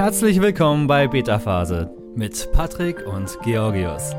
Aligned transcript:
Herzlich 0.00 0.40
willkommen 0.40 0.86
bei 0.86 1.06
Beta 1.08 1.38
Phase 1.38 1.90
mit 2.16 2.50
Patrick 2.52 3.06
und 3.06 3.38
Georgios. 3.42 4.14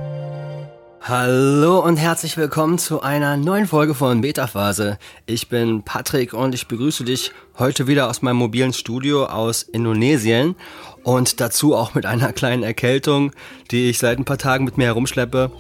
Hallo 1.02 1.80
und 1.80 1.98
herzlich 1.98 2.38
willkommen 2.38 2.78
zu 2.78 3.02
einer 3.02 3.36
neuen 3.36 3.66
Folge 3.66 3.96
von 3.96 4.22
Beta 4.22 4.46
Phase. 4.46 5.00
Ich 5.26 5.50
bin 5.50 5.82
Patrick 5.82 6.36
und 6.36 6.54
ich 6.54 6.68
begrüße 6.68 7.04
dich 7.04 7.32
heute 7.58 7.88
wieder 7.88 8.12
aus 8.12 8.22
meinem 8.22 8.36
mobilen 8.36 8.74
Studio 8.74 9.26
aus 9.26 9.64
Indonesien 9.64 10.56
und 11.02 11.42
dazu 11.42 11.76
auch 11.76 11.96
mit 11.96 12.06
einer 12.06 12.32
kleinen 12.32 12.62
Erkältung, 12.62 13.32
die 13.72 13.90
ich 13.90 13.98
seit 13.98 14.20
ein 14.20 14.26
paar 14.26 14.38
Tagen 14.38 14.66
mit 14.66 14.78
mir 14.78 14.86
herumschleppe. 14.86 15.52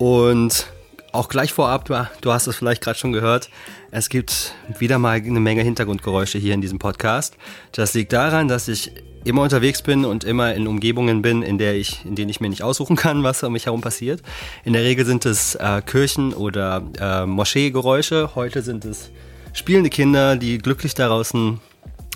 Und 0.00 0.66
auch 1.12 1.28
gleich 1.28 1.52
vorab, 1.52 1.84
du 1.84 2.32
hast 2.32 2.48
es 2.48 2.56
vielleicht 2.56 2.82
gerade 2.82 2.98
schon 2.98 3.12
gehört, 3.12 3.50
es 3.92 4.08
gibt 4.08 4.52
wieder 4.80 4.98
mal 4.98 5.18
eine 5.18 5.38
Menge 5.38 5.62
Hintergrundgeräusche 5.62 6.38
hier 6.38 6.54
in 6.54 6.60
diesem 6.60 6.80
Podcast. 6.80 7.36
Das 7.70 7.94
liegt 7.94 8.12
daran, 8.12 8.48
dass 8.48 8.66
ich 8.66 8.90
immer 9.24 9.42
unterwegs 9.42 9.82
bin 9.82 10.04
und 10.04 10.24
immer 10.24 10.54
in 10.54 10.66
Umgebungen 10.66 11.22
bin, 11.22 11.42
in, 11.42 11.58
der 11.58 11.74
ich, 11.74 12.04
in 12.04 12.14
denen 12.14 12.30
ich 12.30 12.40
mir 12.40 12.48
nicht 12.48 12.62
aussuchen 12.62 12.96
kann, 12.96 13.22
was 13.22 13.42
um 13.42 13.52
mich 13.52 13.66
herum 13.66 13.80
passiert. 13.80 14.22
In 14.64 14.72
der 14.72 14.82
Regel 14.82 15.04
sind 15.04 15.26
es 15.26 15.54
äh, 15.56 15.82
Kirchen- 15.84 16.34
oder 16.34 16.82
äh, 16.98 17.26
Moscheegeräusche. 17.26 18.30
Heute 18.34 18.62
sind 18.62 18.84
es 18.84 19.10
spielende 19.52 19.90
Kinder, 19.90 20.36
die 20.36 20.58
glücklich 20.58 20.94
da 20.94 21.08
draußen 21.08 21.60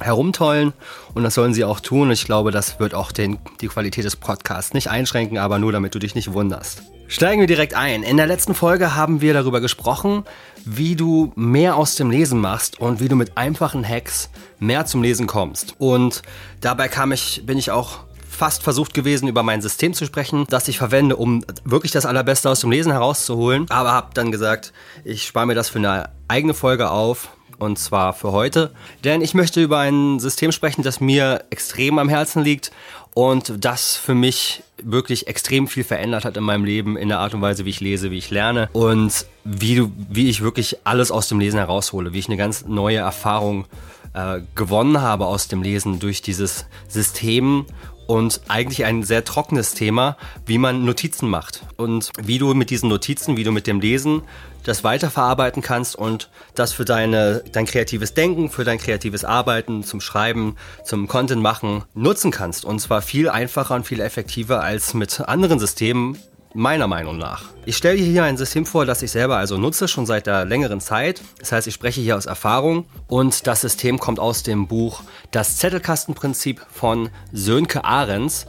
herumtollen 0.01 0.73
und 1.15 1.23
das 1.23 1.35
sollen 1.35 1.55
sie 1.55 1.65
auch 1.65 1.81
tun. 1.81 2.11
Ich 2.11 2.25
glaube, 2.25 2.51
das 2.51 2.81
wird 2.81 2.95
auch 2.95 3.13
den, 3.13 3.39
die 3.61 3.69
Qualität 3.69 4.05
des 4.05 4.17
Podcasts 4.17 4.75
nicht 4.75 4.91
einschränken, 4.91 5.39
aber 5.39 5.59
nur 5.59 5.73
damit 5.73 5.95
du 5.95 5.99
dich 5.99 6.15
nicht 6.15 6.33
wunderst. 6.33 6.83
Steigen 7.07 7.41
wir 7.41 7.47
direkt 7.47 7.75
ein. 7.75 8.03
In 8.03 8.17
der 8.17 8.27
letzten 8.27 8.55
Folge 8.55 8.95
haben 8.95 9.21
wir 9.21 9.35
darüber 9.35 9.61
gesprochen, 9.61 10.25
wie 10.65 10.97
du 10.97 11.33
mehr 11.37 11.77
aus 11.77 11.97
dem 11.97 12.11
Lesen 12.11 12.41
machst 12.41 12.81
und 12.81 12.99
wie 12.99 13.09
du 13.09 13.15
mit 13.15 13.37
einfachen 13.37 13.87
Hacks 13.87 14.31
mehr 14.59 14.87
zum 14.87 15.03
Lesen 15.03 15.27
kommst. 15.27 15.75
Und 15.79 16.23
dabei 16.61 16.89
kam 16.89 17.13
ich, 17.13 17.43
bin 17.45 17.59
ich 17.59 17.71
auch 17.71 18.01
fast 18.29 18.63
versucht 18.63 18.95
gewesen, 18.95 19.29
über 19.29 19.43
mein 19.43 19.63
System 19.63 19.95
zu 19.95 20.07
sprechen, 20.07 20.47
das 20.49 20.67
ich 20.67 20.79
verwende, 20.79 21.17
um 21.17 21.45
wirklich 21.65 21.93
das 21.93 22.07
Allerbeste 22.07 22.51
aus 22.51 22.61
dem 22.61 22.71
Lesen 22.71 22.91
herauszuholen. 22.91 23.67
Aber 23.69 23.93
habe 23.93 24.11
dann 24.15 24.33
gesagt, 24.33 24.73
ich 25.05 25.25
spare 25.25 25.47
mir 25.47 25.55
das 25.55 25.69
für 25.69 25.79
eine 25.79 26.11
eigene 26.27 26.55
Folge 26.55 26.91
auf, 26.91 27.29
und 27.59 27.79
zwar 27.79 28.13
für 28.13 28.33
heute. 28.33 28.73
Denn 29.05 29.23
ich 29.23 29.35
möchte 29.35 29.63
über 29.63 29.79
ein 29.79 30.19
System 30.21 30.53
sprechen, 30.53 30.83
das 30.83 31.01
mir 31.01 31.45
extrem 31.51 31.99
am 31.99 32.09
Herzen 32.09 32.43
liegt 32.43 32.71
und 33.15 33.65
das 33.65 33.97
für 33.97 34.15
mich 34.15 34.63
wirklich 34.83 35.29
extrem 35.29 35.69
viel 35.69 35.85
verändert 35.85 36.25
hat 36.25 36.37
in 36.37 36.43
meinem 36.43 36.65
Leben, 36.65 36.97
in 36.97 37.09
der 37.09 37.21
Art 37.21 37.35
und 37.35 37.43
Weise, 37.43 37.65
wie 37.65 37.71
ich 37.71 37.81
lese, 37.81 38.11
wie 38.11 38.19
ich 38.19 38.31
lerne 38.31 38.69
und 38.73 39.27
wie, 39.45 39.89
wie 40.11 40.29
ich 40.29 40.43
wirklich 40.43 40.79
alles 40.85 41.11
aus 41.11 41.29
dem 41.29 41.39
Lesen 41.39 41.59
heraushole, 41.59 42.13
wie 42.13 42.19
ich 42.19 42.27
eine 42.27 42.37
ganz 42.37 42.67
neue 42.67 42.99
Erfahrung 42.99 43.67
äh, 44.15 44.41
gewonnen 44.55 45.01
habe 45.01 45.27
aus 45.27 45.49
dem 45.49 45.63
Lesen 45.63 46.01
durch 46.01 46.23
dieses 46.23 46.67
System 46.89 47.67
und 48.07 48.41
eigentlich 48.49 48.85
ein 48.85 49.03
sehr 49.03 49.25
trockenes 49.25 49.75
Thema, 49.75 50.17
wie 50.47 50.59
man 50.59 50.85
Notizen 50.85 51.29
macht 51.29 51.63
und 51.77 52.11
wie 52.23 52.39
du 52.39 52.55
mit 52.55 52.71
diesen 52.71 52.89
Notizen, 52.89 53.37
wie 53.37 53.45
du 53.45 53.53
mit 53.53 53.67
dem 53.67 53.81
Lesen 53.81 54.23
das 54.65 54.83
weiterverarbeiten 54.83 55.63
kannst 55.63 55.95
und 55.95 56.31
das 56.55 56.73
für 56.73 56.85
deine, 56.85 57.45
dein 57.53 57.67
kreatives 57.67 58.15
Denken, 58.15 58.51
für 58.51 58.65
dein 58.65 58.79
kreatives 58.79 59.25
Arbeiten, 59.25 59.85
zum 59.85 60.01
Schreiben, 60.01 60.57
zum 60.85 61.07
Content 61.07 61.43
machen 61.43 61.85
nutzen 61.95 62.31
kannst. 62.31 62.65
Und 62.65 62.81
zwar 62.81 63.03
viel 63.03 63.29
einfacher 63.29 63.75
und 63.75 63.87
viel 63.87 64.01
effektiver 64.01 64.63
als 64.63 64.95
mit 64.95 65.21
anderen 65.21 65.59
Systemen, 65.59 66.19
meiner 66.55 66.87
Meinung 66.87 67.19
nach. 67.19 67.45
Ich 67.67 67.77
stelle 67.77 67.99
hier 67.99 68.25
ein 68.25 68.37
System 68.37 68.65
vor, 68.65 68.87
das 68.87 69.03
ich 69.03 69.11
selber 69.11 69.37
also 69.37 69.59
nutze, 69.59 69.89
schon 69.89 70.07
seit 70.07 70.27
der 70.27 70.45
längeren 70.45 70.81
Zeit. 70.81 71.21
Das 71.41 71.53
heißt, 71.53 71.67
ich 71.67 71.75
spreche 71.75 72.01
hier 72.01 72.17
aus 72.17 72.27
Erfahrung 72.27 72.87
und 73.09 73.47
das 73.47 73.61
System 73.61 73.99
kommt 73.99 74.21
aus 74.21 74.45
dem 74.45 74.69
Buch 74.69 75.03
Das 75.33 75.57
Zettelkastenprinzip 75.59 76.65
von 76.71 77.11
Sönke 77.33 77.85
Ahrens. 77.85 78.47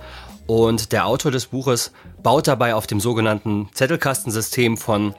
Und 0.47 0.91
der 0.91 1.07
Autor 1.07 1.31
des 1.31 1.47
Buches 1.47 1.91
baut 2.21 2.47
dabei 2.47 2.75
auf 2.75 2.85
dem 2.85 2.99
sogenannten 2.99 3.69
Zettelkastensystem 3.73 4.77
von 4.77 5.15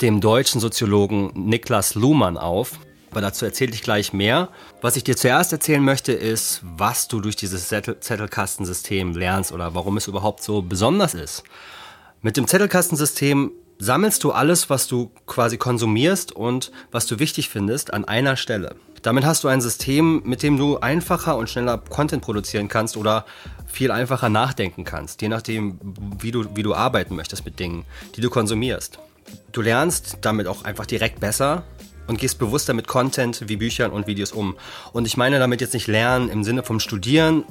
dem 0.00 0.20
deutschen 0.20 0.60
Soziologen 0.60 1.30
Niklas 1.34 1.94
Luhmann 1.94 2.36
auf. 2.36 2.80
Aber 3.12 3.20
dazu 3.20 3.44
erzähle 3.44 3.72
ich 3.72 3.82
gleich 3.82 4.12
mehr. 4.12 4.48
Was 4.82 4.96
ich 4.96 5.04
dir 5.04 5.16
zuerst 5.16 5.52
erzählen 5.52 5.82
möchte, 5.82 6.12
ist, 6.12 6.60
was 6.64 7.06
du 7.06 7.20
durch 7.20 7.36
dieses 7.36 7.68
Zettel 7.68 8.00
Zettelkastensystem 8.00 9.14
lernst 9.14 9.52
oder 9.52 9.76
warum 9.76 9.96
es 9.96 10.08
überhaupt 10.08 10.42
so 10.42 10.60
besonders 10.60 11.14
ist. 11.14 11.44
Mit 12.26 12.36
dem 12.36 12.48
Zettelkastensystem 12.48 13.52
sammelst 13.78 14.24
du 14.24 14.32
alles, 14.32 14.68
was 14.68 14.88
du 14.88 15.12
quasi 15.26 15.58
konsumierst 15.58 16.32
und 16.32 16.72
was 16.90 17.06
du 17.06 17.20
wichtig 17.20 17.48
findest, 17.48 17.94
an 17.94 18.04
einer 18.04 18.36
Stelle. 18.36 18.74
Damit 19.02 19.24
hast 19.24 19.44
du 19.44 19.48
ein 19.48 19.60
System, 19.60 20.22
mit 20.24 20.42
dem 20.42 20.56
du 20.56 20.78
einfacher 20.78 21.36
und 21.36 21.48
schneller 21.48 21.78
Content 21.78 22.24
produzieren 22.24 22.66
kannst 22.66 22.96
oder 22.96 23.26
viel 23.68 23.92
einfacher 23.92 24.28
nachdenken 24.28 24.82
kannst, 24.82 25.22
je 25.22 25.28
nachdem, 25.28 25.78
wie 26.18 26.32
du, 26.32 26.56
wie 26.56 26.64
du 26.64 26.74
arbeiten 26.74 27.14
möchtest 27.14 27.44
mit 27.44 27.60
Dingen, 27.60 27.84
die 28.16 28.22
du 28.22 28.28
konsumierst. 28.28 28.98
Du 29.52 29.62
lernst 29.62 30.18
damit 30.22 30.48
auch 30.48 30.64
einfach 30.64 30.86
direkt 30.86 31.20
besser 31.20 31.62
und 32.08 32.18
gehst 32.18 32.40
bewusster 32.40 32.74
mit 32.74 32.88
Content 32.88 33.48
wie 33.48 33.56
Büchern 33.56 33.92
und 33.92 34.08
Videos 34.08 34.32
um. 34.32 34.56
Und 34.92 35.06
ich 35.06 35.16
meine 35.16 35.38
damit 35.38 35.60
jetzt 35.60 35.74
nicht 35.74 35.86
lernen 35.86 36.28
im 36.28 36.42
Sinne 36.42 36.64
vom 36.64 36.80
Studieren 36.80 37.44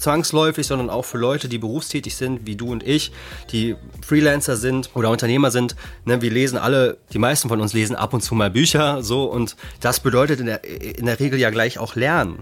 zwangsläufig, 0.00 0.66
sondern 0.66 0.90
auch 0.90 1.04
für 1.04 1.18
Leute, 1.18 1.48
die 1.48 1.58
berufstätig 1.58 2.16
sind, 2.16 2.46
wie 2.46 2.56
du 2.56 2.70
und 2.70 2.82
ich, 2.82 3.12
die 3.52 3.76
Freelancer 4.04 4.56
sind 4.56 4.90
oder 4.94 5.10
Unternehmer 5.10 5.50
sind. 5.50 5.76
Ne, 6.04 6.22
wir 6.22 6.30
lesen 6.30 6.58
alle, 6.58 6.98
die 7.12 7.18
meisten 7.18 7.48
von 7.48 7.60
uns 7.60 7.72
lesen 7.72 7.96
ab 7.96 8.14
und 8.14 8.22
zu 8.22 8.34
mal 8.34 8.50
Bücher, 8.50 9.02
so 9.02 9.24
und 9.24 9.56
das 9.80 10.00
bedeutet 10.00 10.40
in 10.40 10.46
der, 10.46 10.64
in 10.64 11.06
der 11.06 11.20
Regel 11.20 11.38
ja 11.38 11.50
gleich 11.50 11.78
auch 11.78 11.94
lernen. 11.94 12.40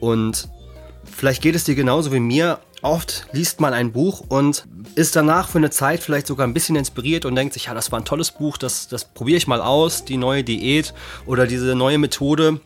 Und 0.00 0.48
vielleicht 1.04 1.42
geht 1.42 1.54
es 1.54 1.64
dir 1.64 1.74
genauso 1.74 2.12
wie 2.12 2.20
mir. 2.20 2.58
Oft 2.82 3.28
liest 3.30 3.60
man 3.60 3.74
ein 3.74 3.92
Buch 3.92 4.24
und 4.28 4.66
ist 4.96 5.14
danach 5.14 5.48
für 5.48 5.58
eine 5.58 5.70
Zeit 5.70 6.00
vielleicht 6.00 6.26
sogar 6.26 6.46
ein 6.46 6.52
bisschen 6.52 6.74
inspiriert 6.74 7.24
und 7.24 7.36
denkt 7.36 7.54
sich, 7.54 7.66
ja, 7.66 7.74
das 7.74 7.92
war 7.92 8.00
ein 8.00 8.04
tolles 8.04 8.32
Buch, 8.32 8.58
das, 8.58 8.88
das 8.88 9.04
probiere 9.04 9.36
ich 9.36 9.46
mal 9.46 9.60
aus, 9.60 10.04
die 10.04 10.16
neue 10.16 10.42
Diät 10.42 10.92
oder 11.24 11.46
diese 11.46 11.76
neue 11.76 11.98
Methode 11.98 12.60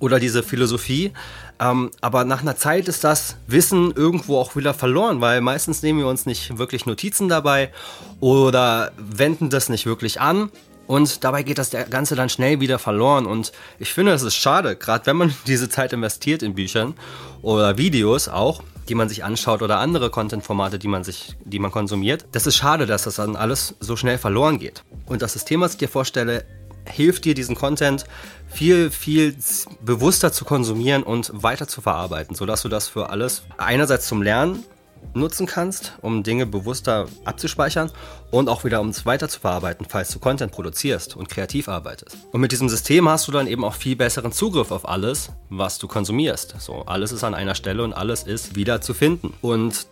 oder 0.00 0.20
diese 0.20 0.42
Philosophie. 0.42 1.12
Ähm, 1.58 1.90
aber 2.00 2.24
nach 2.24 2.42
einer 2.42 2.56
Zeit 2.56 2.88
ist 2.88 3.04
das 3.04 3.36
Wissen 3.46 3.92
irgendwo 3.92 4.38
auch 4.38 4.56
wieder 4.56 4.74
verloren, 4.74 5.20
weil 5.20 5.40
meistens 5.40 5.82
nehmen 5.82 6.00
wir 6.00 6.06
uns 6.06 6.26
nicht 6.26 6.58
wirklich 6.58 6.86
Notizen 6.86 7.28
dabei 7.28 7.70
oder 8.20 8.92
wenden 8.98 9.50
das 9.50 9.68
nicht 9.68 9.86
wirklich 9.86 10.20
an. 10.20 10.50
Und 10.86 11.24
dabei 11.24 11.42
geht 11.42 11.58
das 11.58 11.70
Ganze 11.90 12.14
dann 12.14 12.28
schnell 12.28 12.60
wieder 12.60 12.78
verloren. 12.78 13.26
Und 13.26 13.52
ich 13.78 13.92
finde, 13.92 14.12
es 14.12 14.22
ist 14.22 14.36
schade, 14.36 14.76
gerade 14.76 15.06
wenn 15.06 15.16
man 15.16 15.34
diese 15.46 15.68
Zeit 15.68 15.92
investiert 15.92 16.42
in 16.42 16.54
Büchern 16.54 16.94
oder 17.42 17.78
Videos 17.78 18.28
auch, 18.28 18.62
die 18.88 18.94
man 18.94 19.08
sich 19.08 19.24
anschaut 19.24 19.62
oder 19.62 19.78
andere 19.78 20.10
Content-Formate, 20.10 20.78
die 20.78 20.86
man 20.86 21.02
sich, 21.02 21.34
die 21.44 21.58
man 21.58 21.72
konsumiert. 21.72 22.24
Das 22.32 22.46
ist 22.46 22.56
schade, 22.56 22.86
dass 22.86 23.02
das 23.02 23.16
dann 23.16 23.34
alles 23.34 23.74
so 23.80 23.96
schnell 23.96 24.18
verloren 24.18 24.60
geht. 24.60 24.84
Und 25.06 25.22
das 25.22 25.32
System, 25.32 25.60
was 25.60 25.72
ich 25.72 25.78
dir 25.78 25.88
vorstelle, 25.88 26.44
hilft 26.88 27.24
dir, 27.24 27.34
diesen 27.34 27.54
Content 27.54 28.04
viel, 28.48 28.90
viel 28.90 29.36
bewusster 29.80 30.32
zu 30.32 30.44
konsumieren 30.44 31.02
und 31.02 31.30
weiter 31.34 31.68
zu 31.68 31.80
verarbeiten, 31.80 32.34
sodass 32.34 32.62
du 32.62 32.68
das 32.68 32.88
für 32.88 33.10
alles 33.10 33.42
einerseits 33.58 34.06
zum 34.06 34.22
Lernen 34.22 34.64
nutzen 35.14 35.46
kannst, 35.46 35.92
um 36.02 36.22
Dinge 36.22 36.46
bewusster 36.46 37.06
abzuspeichern 37.24 37.90
und 38.30 38.48
auch 38.48 38.64
wieder 38.64 38.80
um 38.80 38.88
es 38.88 39.06
weiter 39.06 39.28
zu 39.28 39.40
verarbeiten, 39.40 39.86
falls 39.88 40.10
du 40.10 40.18
Content 40.18 40.52
produzierst 40.52 41.16
und 41.16 41.28
kreativ 41.28 41.68
arbeitest. 41.68 42.16
Und 42.32 42.40
mit 42.40 42.52
diesem 42.52 42.68
System 42.68 43.08
hast 43.08 43.28
du 43.28 43.32
dann 43.32 43.46
eben 43.46 43.64
auch 43.64 43.74
viel 43.74 43.96
besseren 43.96 44.32
Zugriff 44.32 44.70
auf 44.70 44.88
alles, 44.88 45.30
was 45.48 45.78
du 45.78 45.88
konsumierst. 45.88 46.56
So, 46.58 46.82
alles 46.86 47.12
ist 47.12 47.24
an 47.24 47.34
einer 47.34 47.54
Stelle 47.54 47.82
und 47.82 47.92
alles 47.92 48.24
ist 48.24 48.56
wieder 48.56 48.80
zu 48.80 48.94
finden. 48.94 49.32
Und 49.40 49.86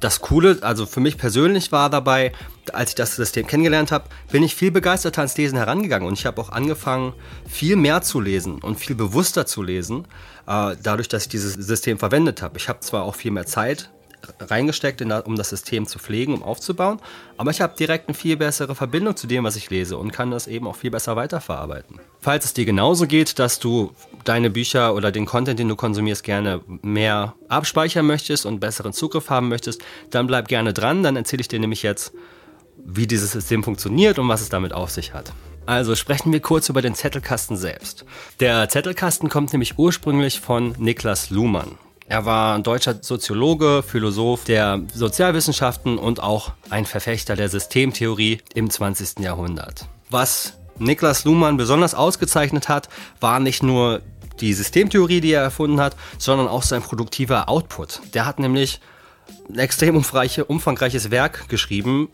das 0.00 0.20
Coole, 0.20 0.58
also 0.62 0.86
für 0.86 1.00
mich 1.00 1.18
persönlich 1.18 1.72
war 1.72 1.90
dabei, 1.90 2.32
als 2.72 2.90
ich 2.90 2.94
das 2.94 3.16
System 3.16 3.46
kennengelernt 3.46 3.92
habe, 3.92 4.04
bin 4.32 4.42
ich 4.42 4.54
viel 4.54 4.70
begeisterter 4.70 5.20
ans 5.20 5.36
Lesen 5.36 5.58
herangegangen 5.58 6.08
und 6.08 6.18
ich 6.18 6.26
habe 6.26 6.40
auch 6.40 6.50
angefangen, 6.50 7.12
viel 7.46 7.76
mehr 7.76 8.02
zu 8.02 8.20
lesen 8.20 8.60
und 8.62 8.80
viel 8.80 8.96
bewusster 8.96 9.46
zu 9.46 9.62
lesen, 9.62 10.06
äh, 10.46 10.76
dadurch, 10.82 11.08
dass 11.08 11.24
ich 11.24 11.28
dieses 11.28 11.54
System 11.54 11.98
verwendet 11.98 12.42
habe. 12.42 12.56
Ich 12.56 12.68
habe 12.68 12.80
zwar 12.80 13.02
auch 13.04 13.14
viel 13.14 13.30
mehr 13.30 13.46
Zeit 13.46 13.90
reingesteckt, 14.38 15.00
der, 15.00 15.26
um 15.26 15.36
das 15.36 15.50
System 15.50 15.86
zu 15.86 15.98
pflegen, 15.98 16.34
um 16.34 16.42
aufzubauen. 16.42 17.00
Aber 17.36 17.50
ich 17.50 17.60
habe 17.60 17.76
direkt 17.76 18.08
eine 18.08 18.14
viel 18.14 18.36
bessere 18.36 18.74
Verbindung 18.74 19.16
zu 19.16 19.26
dem, 19.26 19.44
was 19.44 19.56
ich 19.56 19.70
lese 19.70 19.96
und 19.96 20.12
kann 20.12 20.30
das 20.30 20.46
eben 20.46 20.66
auch 20.66 20.76
viel 20.76 20.90
besser 20.90 21.16
weiterverarbeiten. 21.16 22.00
Falls 22.20 22.44
es 22.44 22.54
dir 22.54 22.64
genauso 22.64 23.06
geht, 23.06 23.38
dass 23.38 23.58
du 23.58 23.92
deine 24.24 24.50
Bücher 24.50 24.94
oder 24.94 25.12
den 25.12 25.26
Content, 25.26 25.58
den 25.58 25.68
du 25.68 25.76
konsumierst, 25.76 26.22
gerne 26.22 26.60
mehr 26.82 27.34
abspeichern 27.48 28.06
möchtest 28.06 28.46
und 28.46 28.60
besseren 28.60 28.92
Zugriff 28.92 29.30
haben 29.30 29.48
möchtest, 29.48 29.82
dann 30.10 30.26
bleib 30.26 30.48
gerne 30.48 30.72
dran. 30.72 31.02
Dann 31.02 31.16
erzähle 31.16 31.40
ich 31.40 31.48
dir 31.48 31.60
nämlich 31.60 31.82
jetzt, 31.82 32.12
wie 32.84 33.06
dieses 33.06 33.32
System 33.32 33.62
funktioniert 33.62 34.18
und 34.18 34.28
was 34.28 34.40
es 34.40 34.48
damit 34.48 34.72
auf 34.72 34.90
sich 34.90 35.14
hat. 35.14 35.32
Also 35.66 35.94
sprechen 35.94 36.32
wir 36.32 36.40
kurz 36.40 36.68
über 36.68 36.82
den 36.82 36.94
Zettelkasten 36.94 37.56
selbst. 37.56 38.04
Der 38.40 38.68
Zettelkasten 38.68 39.28
kommt 39.28 39.52
nämlich 39.52 39.78
ursprünglich 39.78 40.40
von 40.40 40.74
Niklas 40.78 41.30
Luhmann. 41.30 41.78
Er 42.10 42.24
war 42.24 42.56
ein 42.56 42.64
deutscher 42.64 42.96
Soziologe, 43.00 43.84
Philosoph 43.86 44.42
der 44.42 44.82
Sozialwissenschaften 44.92 45.96
und 45.96 46.20
auch 46.20 46.50
ein 46.68 46.84
Verfechter 46.84 47.36
der 47.36 47.48
Systemtheorie 47.48 48.40
im 48.52 48.68
20. 48.68 49.20
Jahrhundert. 49.20 49.86
Was 50.10 50.58
Niklas 50.80 51.24
Luhmann 51.24 51.56
besonders 51.56 51.94
ausgezeichnet 51.94 52.68
hat, 52.68 52.88
war 53.20 53.38
nicht 53.38 53.62
nur 53.62 54.02
die 54.40 54.54
Systemtheorie, 54.54 55.20
die 55.20 55.30
er 55.30 55.42
erfunden 55.42 55.80
hat, 55.80 55.94
sondern 56.18 56.48
auch 56.48 56.64
sein 56.64 56.82
produktiver 56.82 57.48
Output. 57.48 58.00
Der 58.12 58.26
hat 58.26 58.40
nämlich 58.40 58.80
ein 59.48 59.60
extrem 59.60 59.94
umfangreiches 59.94 61.12
Werk 61.12 61.48
geschrieben, 61.48 62.08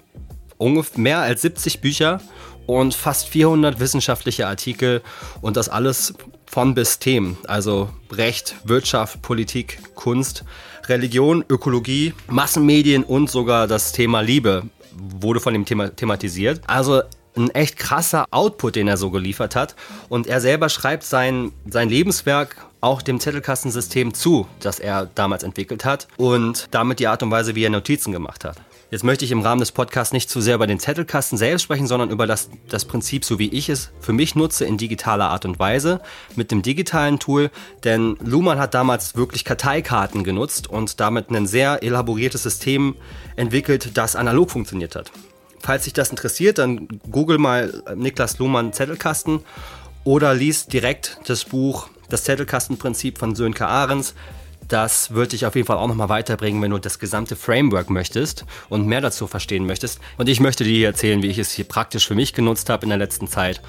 mehr 0.99 1.21
als 1.21 1.41
70 1.41 1.81
Bücher 1.81 2.21
und 2.67 2.95
fast 2.95 3.29
400 3.29 3.81
wissenschaftliche 3.81 4.47
Artikel 4.47 5.03
und 5.41 5.57
das 5.57 5.69
alles 5.69 6.15
von 6.47 6.75
bis 6.75 6.99
Themen, 6.99 7.37
also 7.47 7.91
Recht, 8.11 8.55
Wirtschaft, 8.65 9.23
Politik, 9.23 9.79
Kunst, 9.95 10.45
Religion, 10.89 11.45
Ökologie, 11.49 12.15
Massenmedien 12.29 13.05
und 13.05 13.31
sogar 13.31 13.67
das 13.67 13.93
Thema 13.93 14.21
Liebe 14.21 14.65
wurde 14.93 15.41
von 15.41 15.55
ihm 15.55 15.65
thema 15.65 15.95
thematisiert. 15.95 16.61
Also 16.67 17.03
ein 17.37 17.51
echt 17.51 17.77
krasser 17.77 18.25
Output, 18.31 18.77
den 18.77 18.89
er 18.89 18.97
so 18.97 19.11
geliefert 19.11 19.55
hat. 19.57 19.77
Und 20.09 20.27
er 20.27 20.41
selber 20.41 20.69
schreibt 20.69 21.03
sein, 21.03 21.53
sein 21.69 21.89
Lebenswerk 21.89 22.67
auch 22.81 23.03
dem 23.03 23.21
Zettelkastensystem 23.21 24.15
zu, 24.15 24.47
das 24.61 24.79
er 24.79 25.07
damals 25.15 25.43
entwickelt 25.43 25.85
hat 25.85 26.09
und 26.17 26.69
damit 26.71 26.99
die 26.99 27.09
Art 27.09 27.23
und 27.23 27.31
Weise, 27.31 27.55
wie 27.55 27.65
er 27.65 27.71
Notizen 27.71 28.13
gemacht 28.13 28.45
hat. 28.45 28.57
Jetzt 28.89 29.03
möchte 29.03 29.25
ich 29.25 29.33
im 29.33 29.41
Rahmen 29.41 29.59
des 29.59 29.73
Podcasts 29.73 30.13
nicht 30.13 30.31
zu 30.31 30.41
sehr 30.41 30.55
über 30.55 30.69
den 30.69 30.79
Zettelkasten 30.79 31.37
selbst 31.37 31.65
sprechen, 31.65 31.89
sondern 31.89 32.11
über 32.11 32.29
das, 32.29 32.51
das 32.69 32.85
Prinzip, 32.85 33.25
so 33.25 33.41
wie 33.41 33.49
ich 33.49 33.69
es 33.69 33.91
für 34.01 34.13
mich 34.13 34.37
nutze, 34.37 34.65
in 34.65 34.79
digitaler 34.79 35.31
Art 35.31 35.45
und 35.45 35.59
Weise, 35.59 36.01
mit 36.37 36.53
dem 36.53 36.63
digitalen 36.63 37.19
Tool. 37.19 37.51
Denn 37.83 38.17
Luhmann 38.23 38.61
hat 38.61 38.75
damals 38.75 39.17
wirklich 39.17 39.45
Karteikarten 39.45 40.23
genutzt 40.23 40.69
und 40.69 41.01
damit 41.01 41.31
ein 41.31 41.49
sehr 41.49 41.83
elaboriertes 41.83 42.45
System 42.45 42.95
entwickelt, 43.35 43.97
das 43.97 44.15
analog 44.15 44.53
funktioniert 44.53 44.95
hat. 44.95 45.11
Falls 45.59 45.83
dich 45.83 45.93
das 45.93 46.11
interessiert, 46.11 46.59
dann 46.59 46.87
google 47.11 47.39
mal 47.39 47.83
Niklas 47.97 48.39
Luhmann 48.39 48.73
Zettelkasten 48.73 49.41
oder 50.05 50.33
lies 50.33 50.69
direkt 50.69 51.19
das 51.27 51.45
Buch 51.45 51.89
Das 52.09 52.23
Zettelkastenprinzip 52.23 53.19
von 53.19 53.35
Sönke 53.35 53.67
Ahrens. 53.67 54.15
Das 54.69 55.15
wird 55.15 55.33
dich 55.33 55.47
auf 55.47 55.55
jeden 55.55 55.67
Fall 55.67 55.77
auch 55.77 55.87
nochmal 55.87 56.09
weiterbringen, 56.09 56.61
wenn 56.61 56.73
du 56.73 56.79
das 56.79 56.99
gesamte 56.99 57.37
Framework 57.37 57.89
möchtest 57.89 58.45
und 58.69 58.87
mehr 58.87 59.01
dazu 59.01 59.27
verstehen 59.27 59.67
möchtest. 59.67 60.01
Und 60.19 60.29
ich 60.29 60.41
möchte 60.41 60.65
dir 60.65 60.89
erzählen, 60.89 61.23
wie 61.23 61.29
ich 61.29 61.39
es 61.39 61.53
hier 61.53 61.67
praktisch 61.67 62.07
für 62.07 62.17
mich 62.17 62.33
genutzt 62.35 62.69
habe 62.69 62.83
in 62.83 62.89
der 62.89 62.99
letzten 62.99 63.29
Zeit. 63.29 63.63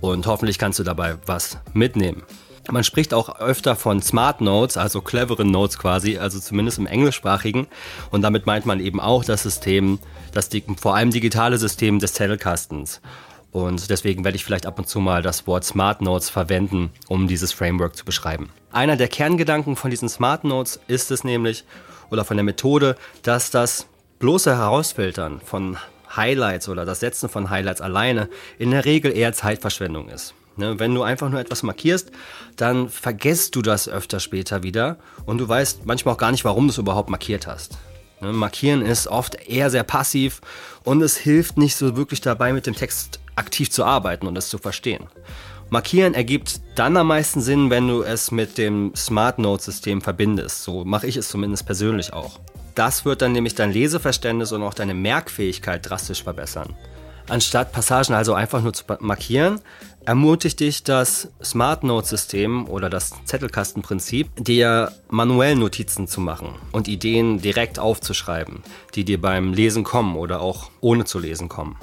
Und 0.00 0.26
hoffentlich 0.26 0.58
kannst 0.58 0.78
du 0.78 0.82
dabei 0.82 1.16
was 1.26 1.58
mitnehmen. 1.72 2.24
Man 2.70 2.82
spricht 2.82 3.12
auch 3.12 3.40
öfter 3.40 3.76
von 3.76 4.00
Smart 4.00 4.40
Notes, 4.40 4.76
also 4.76 5.02
cleveren 5.02 5.50
Notes 5.50 5.78
quasi, 5.78 6.18
also 6.18 6.40
zumindest 6.40 6.78
im 6.78 6.86
englischsprachigen. 6.86 7.66
Und 8.10 8.22
damit 8.22 8.46
meint 8.46 8.64
man 8.64 8.80
eben 8.80 9.00
auch 9.00 9.22
das 9.24 9.42
System, 9.42 9.98
das 10.32 10.48
vor 10.78 10.96
allem 10.96 11.10
digitale 11.10 11.58
System 11.58 11.98
des 11.98 12.14
Zettelkastens. 12.14 13.00
Und 13.54 13.88
deswegen 13.88 14.24
werde 14.24 14.34
ich 14.34 14.44
vielleicht 14.44 14.66
ab 14.66 14.80
und 14.80 14.88
zu 14.88 14.98
mal 14.98 15.22
das 15.22 15.46
Wort 15.46 15.62
Smart 15.64 16.02
Notes 16.02 16.28
verwenden, 16.28 16.90
um 17.06 17.28
dieses 17.28 17.52
Framework 17.52 17.94
zu 17.94 18.04
beschreiben. 18.04 18.50
Einer 18.72 18.96
der 18.96 19.06
Kerngedanken 19.06 19.76
von 19.76 19.92
diesen 19.92 20.08
Smart 20.08 20.42
Notes 20.42 20.80
ist 20.88 21.12
es 21.12 21.22
nämlich, 21.22 21.62
oder 22.10 22.24
von 22.24 22.36
der 22.36 22.42
Methode, 22.42 22.96
dass 23.22 23.52
das 23.52 23.86
bloße 24.18 24.58
Herausfiltern 24.58 25.40
von 25.40 25.76
Highlights 26.16 26.68
oder 26.68 26.84
das 26.84 26.98
Setzen 26.98 27.28
von 27.28 27.48
Highlights 27.48 27.80
alleine 27.80 28.28
in 28.58 28.72
der 28.72 28.84
Regel 28.84 29.16
eher 29.16 29.32
Zeitverschwendung 29.32 30.08
ist. 30.08 30.34
Ne, 30.56 30.80
wenn 30.80 30.92
du 30.92 31.04
einfach 31.04 31.30
nur 31.30 31.38
etwas 31.38 31.62
markierst, 31.62 32.10
dann 32.56 32.88
vergisst 32.88 33.54
du 33.54 33.62
das 33.62 33.88
öfter 33.88 34.18
später 34.18 34.64
wieder 34.64 34.98
und 35.26 35.38
du 35.38 35.48
weißt 35.48 35.86
manchmal 35.86 36.14
auch 36.14 36.18
gar 36.18 36.32
nicht, 36.32 36.44
warum 36.44 36.66
du 36.66 36.72
es 36.72 36.78
überhaupt 36.78 37.08
markiert 37.08 37.46
hast. 37.46 37.78
Ne, 38.20 38.32
markieren 38.32 38.82
ist 38.82 39.06
oft 39.06 39.36
eher 39.48 39.70
sehr 39.70 39.84
passiv 39.84 40.40
und 40.82 41.02
es 41.02 41.16
hilft 41.16 41.56
nicht 41.56 41.76
so 41.76 41.96
wirklich 41.96 42.20
dabei, 42.20 42.52
mit 42.52 42.66
dem 42.66 42.74
Text 42.74 43.20
aktiv 43.36 43.70
zu 43.70 43.84
arbeiten 43.84 44.26
und 44.26 44.36
es 44.36 44.48
zu 44.48 44.58
verstehen. 44.58 45.06
Markieren 45.70 46.14
ergibt 46.14 46.60
dann 46.76 46.96
am 46.96 47.08
meisten 47.08 47.40
Sinn, 47.40 47.70
wenn 47.70 47.88
du 47.88 48.02
es 48.02 48.30
mit 48.30 48.58
dem 48.58 48.92
Smart 48.94 49.38
Note 49.38 49.62
System 49.62 50.00
verbindest. 50.02 50.62
So 50.62 50.84
mache 50.84 51.06
ich 51.06 51.16
es 51.16 51.28
zumindest 51.28 51.66
persönlich 51.66 52.12
auch. 52.12 52.38
Das 52.74 53.04
wird 53.04 53.22
dann 53.22 53.32
nämlich 53.32 53.54
dein 53.54 53.72
Leseverständnis 53.72 54.52
und 54.52 54.62
auch 54.62 54.74
deine 54.74 54.94
Merkfähigkeit 54.94 55.88
drastisch 55.88 56.22
verbessern. 56.22 56.74
Anstatt 57.28 57.72
Passagen 57.72 58.12
also 58.12 58.34
einfach 58.34 58.62
nur 58.62 58.74
zu 58.74 58.84
markieren, 59.00 59.60
ermutigt 60.04 60.60
dich 60.60 60.84
das 60.84 61.28
Smart 61.42 61.82
Note 61.82 62.06
System 62.06 62.68
oder 62.68 62.90
das 62.90 63.12
Zettelkastenprinzip, 63.24 64.28
dir 64.36 64.92
manuell 65.08 65.56
Notizen 65.56 66.06
zu 66.06 66.20
machen 66.20 66.50
und 66.72 66.86
Ideen 66.86 67.40
direkt 67.40 67.78
aufzuschreiben, 67.78 68.62
die 68.94 69.04
dir 69.04 69.20
beim 69.20 69.54
Lesen 69.54 69.84
kommen 69.84 70.16
oder 70.16 70.40
auch 70.40 70.70
ohne 70.80 71.06
zu 71.06 71.18
lesen 71.18 71.48
kommen. 71.48 71.76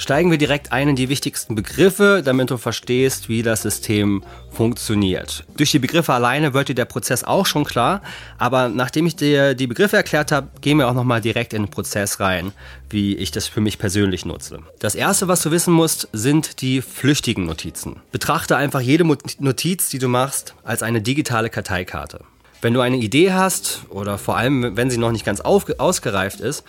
Steigen 0.00 0.30
wir 0.30 0.38
direkt 0.38 0.72
ein 0.72 0.88
in 0.88 0.96
die 0.96 1.10
wichtigsten 1.10 1.54
Begriffe, 1.54 2.22
damit 2.24 2.50
du 2.50 2.56
verstehst, 2.56 3.28
wie 3.28 3.42
das 3.42 3.60
System 3.60 4.24
funktioniert. 4.50 5.44
Durch 5.58 5.72
die 5.72 5.78
Begriffe 5.78 6.14
alleine 6.14 6.54
wird 6.54 6.70
dir 6.70 6.74
der 6.74 6.86
Prozess 6.86 7.22
auch 7.22 7.44
schon 7.44 7.64
klar, 7.64 8.00
aber 8.38 8.70
nachdem 8.70 9.04
ich 9.04 9.14
dir 9.14 9.52
die 9.52 9.66
Begriffe 9.66 9.96
erklärt 9.96 10.32
habe, 10.32 10.48
gehen 10.62 10.78
wir 10.78 10.88
auch 10.88 10.94
nochmal 10.94 11.20
direkt 11.20 11.52
in 11.52 11.64
den 11.64 11.70
Prozess 11.70 12.18
rein, 12.18 12.52
wie 12.88 13.14
ich 13.14 13.30
das 13.30 13.46
für 13.46 13.60
mich 13.60 13.78
persönlich 13.78 14.24
nutze. 14.24 14.60
Das 14.78 14.94
erste, 14.94 15.28
was 15.28 15.42
du 15.42 15.50
wissen 15.50 15.74
musst, 15.74 16.08
sind 16.14 16.62
die 16.62 16.80
flüchtigen 16.80 17.44
Notizen. 17.44 17.96
Betrachte 18.10 18.56
einfach 18.56 18.80
jede 18.80 19.04
Notiz, 19.04 19.90
die 19.90 19.98
du 19.98 20.08
machst, 20.08 20.54
als 20.64 20.82
eine 20.82 21.02
digitale 21.02 21.50
Karteikarte. 21.50 22.24
Wenn 22.62 22.74
du 22.74 22.80
eine 22.80 22.98
Idee 22.98 23.32
hast 23.32 23.86
oder 23.88 24.18
vor 24.18 24.36
allem, 24.36 24.76
wenn 24.76 24.90
sie 24.90 24.98
noch 24.98 25.12
nicht 25.12 25.24
ganz 25.24 25.40
ausgereift 25.40 26.40
ist, 26.40 26.62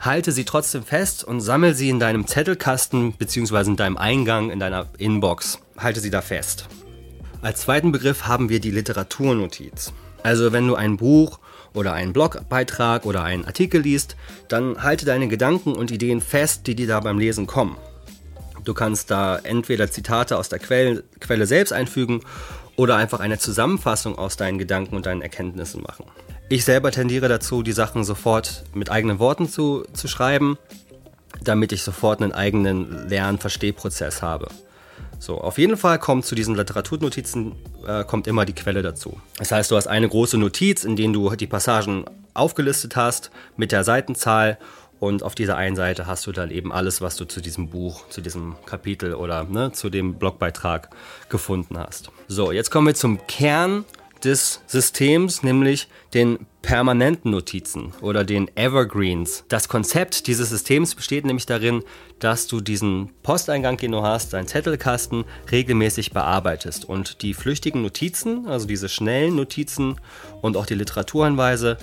halte 0.00 0.32
sie 0.32 0.44
trotzdem 0.44 0.82
fest 0.82 1.24
und 1.24 1.40
sammle 1.40 1.74
sie 1.74 1.90
in 1.90 2.00
deinem 2.00 2.26
Zettelkasten 2.26 3.12
bzw. 3.12 3.70
in 3.70 3.76
deinem 3.76 3.96
Eingang 3.96 4.50
in 4.50 4.58
deiner 4.58 4.86
Inbox. 4.98 5.58
Halte 5.76 6.00
sie 6.00 6.10
da 6.10 6.22
fest. 6.22 6.68
Als 7.42 7.60
zweiten 7.62 7.92
Begriff 7.92 8.26
haben 8.26 8.48
wir 8.48 8.60
die 8.60 8.70
Literaturnotiz. 8.70 9.92
Also 10.22 10.52
wenn 10.52 10.66
du 10.66 10.74
ein 10.74 10.96
Buch 10.96 11.38
oder 11.72 11.92
einen 11.92 12.12
Blogbeitrag 12.12 13.06
oder 13.06 13.22
einen 13.22 13.44
Artikel 13.44 13.82
liest, 13.82 14.16
dann 14.48 14.82
halte 14.82 15.06
deine 15.06 15.28
Gedanken 15.28 15.74
und 15.74 15.90
Ideen 15.90 16.20
fest, 16.20 16.66
die 16.66 16.74
dir 16.74 16.86
da 16.86 17.00
beim 17.00 17.18
Lesen 17.18 17.46
kommen. 17.46 17.76
Du 18.64 18.74
kannst 18.74 19.10
da 19.10 19.38
entweder 19.38 19.90
Zitate 19.90 20.36
aus 20.36 20.48
der 20.48 20.58
Quelle, 20.58 21.04
Quelle 21.20 21.46
selbst 21.46 21.72
einfügen 21.72 22.20
oder 22.76 22.96
einfach 22.96 23.20
eine 23.20 23.38
Zusammenfassung 23.38 24.18
aus 24.18 24.36
deinen 24.36 24.58
Gedanken 24.58 24.96
und 24.96 25.06
deinen 25.06 25.22
Erkenntnissen 25.22 25.82
machen. 25.82 26.04
Ich 26.52 26.64
selber 26.64 26.90
tendiere 26.90 27.28
dazu, 27.28 27.62
die 27.62 27.70
Sachen 27.70 28.02
sofort 28.02 28.64
mit 28.74 28.90
eigenen 28.90 29.20
Worten 29.20 29.48
zu, 29.48 29.84
zu 29.92 30.08
schreiben, 30.08 30.58
damit 31.44 31.70
ich 31.70 31.84
sofort 31.84 32.20
einen 32.20 32.32
eigenen 32.32 33.08
Lern-Verstehprozess 33.08 34.20
habe. 34.20 34.48
So, 35.20 35.40
auf 35.40 35.58
jeden 35.58 35.76
Fall 35.76 36.00
kommt 36.00 36.26
zu 36.26 36.34
diesen 36.34 36.56
Literaturnotizen 36.56 37.52
äh, 37.86 38.02
kommt 38.02 38.26
immer 38.26 38.46
die 38.46 38.52
Quelle 38.52 38.82
dazu. 38.82 39.20
Das 39.38 39.52
heißt, 39.52 39.70
du 39.70 39.76
hast 39.76 39.86
eine 39.86 40.08
große 40.08 40.38
Notiz, 40.38 40.82
in 40.82 40.96
der 40.96 41.12
du 41.12 41.30
die 41.36 41.46
Passagen 41.46 42.04
aufgelistet 42.34 42.96
hast 42.96 43.30
mit 43.56 43.70
der 43.70 43.84
Seitenzahl 43.84 44.58
und 44.98 45.22
auf 45.22 45.36
dieser 45.36 45.56
einen 45.56 45.76
Seite 45.76 46.08
hast 46.08 46.26
du 46.26 46.32
dann 46.32 46.50
eben 46.50 46.72
alles, 46.72 47.00
was 47.00 47.14
du 47.14 47.26
zu 47.26 47.40
diesem 47.40 47.70
Buch, 47.70 48.08
zu 48.08 48.22
diesem 48.22 48.56
Kapitel 48.66 49.14
oder 49.14 49.44
ne, 49.44 49.70
zu 49.70 49.88
dem 49.88 50.14
Blogbeitrag 50.14 50.90
gefunden 51.28 51.78
hast. 51.78 52.10
So, 52.26 52.50
jetzt 52.50 52.72
kommen 52.72 52.88
wir 52.88 52.94
zum 52.96 53.24
Kern 53.28 53.84
des 54.24 54.60
Systems, 54.66 55.42
nämlich 55.42 55.88
den 56.14 56.46
permanenten 56.62 57.30
Notizen 57.30 57.92
oder 58.00 58.24
den 58.24 58.54
Evergreens. 58.56 59.44
Das 59.48 59.68
Konzept 59.68 60.26
dieses 60.26 60.50
Systems 60.50 60.94
besteht 60.94 61.24
nämlich 61.24 61.46
darin, 61.46 61.82
dass 62.18 62.46
du 62.46 62.60
diesen 62.60 63.10
Posteingang, 63.22 63.76
den 63.78 63.92
du 63.92 64.02
hast, 64.02 64.32
deinen 64.32 64.46
Zettelkasten, 64.46 65.24
regelmäßig 65.50 66.12
bearbeitest 66.12 66.84
und 66.84 67.22
die 67.22 67.34
flüchtigen 67.34 67.82
Notizen, 67.82 68.46
also 68.46 68.66
diese 68.66 68.88
schnellen 68.88 69.36
Notizen 69.36 69.96
und 70.42 70.56
auch 70.56 70.66
die 70.66 70.74
Literaturhinweise, 70.74 71.78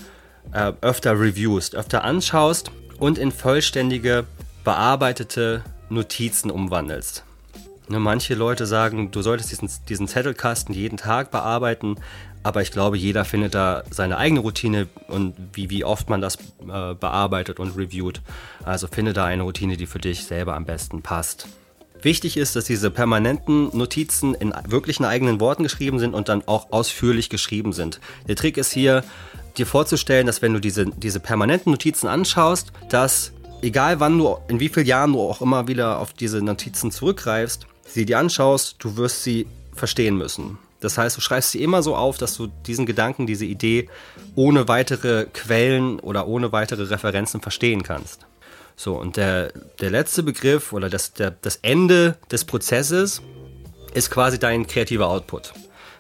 äh, 0.53 0.73
öfter 0.81 1.19
reviewst, 1.19 1.75
öfter 1.75 2.03
anschaust 2.03 2.71
und 2.99 3.17
in 3.17 3.31
vollständige, 3.31 4.25
bearbeitete 4.63 5.63
Notizen 5.89 6.51
umwandelst. 6.51 7.23
Ne, 7.89 7.99
manche 7.99 8.35
Leute 8.35 8.65
sagen, 8.65 9.11
du 9.11 9.21
solltest 9.21 9.51
diesen, 9.51 9.69
diesen 9.87 10.07
Zettelkasten 10.07 10.75
jeden 10.75 10.97
Tag 10.97 11.31
bearbeiten, 11.31 11.95
aber 12.43 12.61
ich 12.61 12.71
glaube, 12.71 12.97
jeder 12.97 13.23
findet 13.23 13.55
da 13.55 13.83
seine 13.89 14.17
eigene 14.17 14.41
Routine 14.41 14.87
und 15.07 15.35
wie, 15.53 15.69
wie 15.69 15.85
oft 15.85 16.09
man 16.09 16.19
das 16.19 16.35
äh, 16.35 16.93
bearbeitet 16.95 17.59
und 17.59 17.77
reviewt. 17.77 18.21
Also 18.63 18.87
finde 18.87 19.13
da 19.13 19.25
eine 19.25 19.43
Routine, 19.43 19.77
die 19.77 19.85
für 19.85 19.99
dich 19.99 20.25
selber 20.25 20.55
am 20.55 20.65
besten 20.65 21.01
passt. 21.01 21.47
Wichtig 22.01 22.37
ist, 22.37 22.55
dass 22.55 22.65
diese 22.65 22.91
permanenten 22.91 23.75
Notizen 23.75 24.33
in 24.35 24.53
wirklichen 24.67 25.03
eigenen 25.03 25.39
Worten 25.39 25.63
geschrieben 25.63 25.99
sind 25.99 26.13
und 26.13 26.29
dann 26.29 26.43
auch 26.45 26.71
ausführlich 26.71 27.29
geschrieben 27.29 27.73
sind. 27.73 27.99
Der 28.27 28.35
Trick 28.35 28.57
ist 28.57 28.71
hier, 28.71 29.03
dir 29.57 29.65
vorzustellen, 29.65 30.27
dass 30.27 30.41
wenn 30.41 30.53
du 30.53 30.59
diese, 30.59 30.85
diese 30.85 31.19
permanenten 31.19 31.71
Notizen 31.71 32.07
anschaust, 32.07 32.71
dass 32.89 33.31
egal 33.61 33.99
wann 33.99 34.17
du, 34.17 34.37
in 34.47 34.59
wie 34.59 34.69
vielen 34.69 34.85
Jahren 34.85 35.13
du 35.13 35.21
auch 35.21 35.41
immer 35.41 35.67
wieder 35.67 35.99
auf 35.99 36.13
diese 36.13 36.41
Notizen 36.41 36.91
zurückgreifst, 36.91 37.65
sie 37.87 38.05
dir 38.05 38.19
anschaust, 38.19 38.75
du 38.79 38.97
wirst 38.97 39.23
sie 39.23 39.47
verstehen 39.73 40.17
müssen. 40.17 40.57
Das 40.79 40.97
heißt, 40.97 41.17
du 41.17 41.21
schreibst 41.21 41.51
sie 41.51 41.63
immer 41.63 41.81
so 41.81 41.95
auf, 41.95 42.17
dass 42.17 42.35
du 42.35 42.47
diesen 42.47 42.85
Gedanken, 42.85 43.25
diese 43.25 43.45
Idee 43.45 43.89
ohne 44.35 44.67
weitere 44.67 45.25
Quellen 45.25 45.99
oder 45.99 46.27
ohne 46.27 46.51
weitere 46.51 46.83
Referenzen 46.83 47.41
verstehen 47.41 47.83
kannst. 47.83 48.25
So, 48.75 48.95
und 48.95 49.17
der, 49.17 49.51
der 49.79 49.89
letzte 49.89 50.21
Begriff 50.21 50.71
oder 50.71 50.89
das, 50.89 51.13
der, 51.13 51.31
das 51.31 51.57
Ende 51.63 52.15
des 52.29 52.45
Prozesses 52.45 53.23
ist 53.95 54.11
quasi 54.11 54.37
dein 54.37 54.67
kreativer 54.67 55.07
Output. 55.07 55.53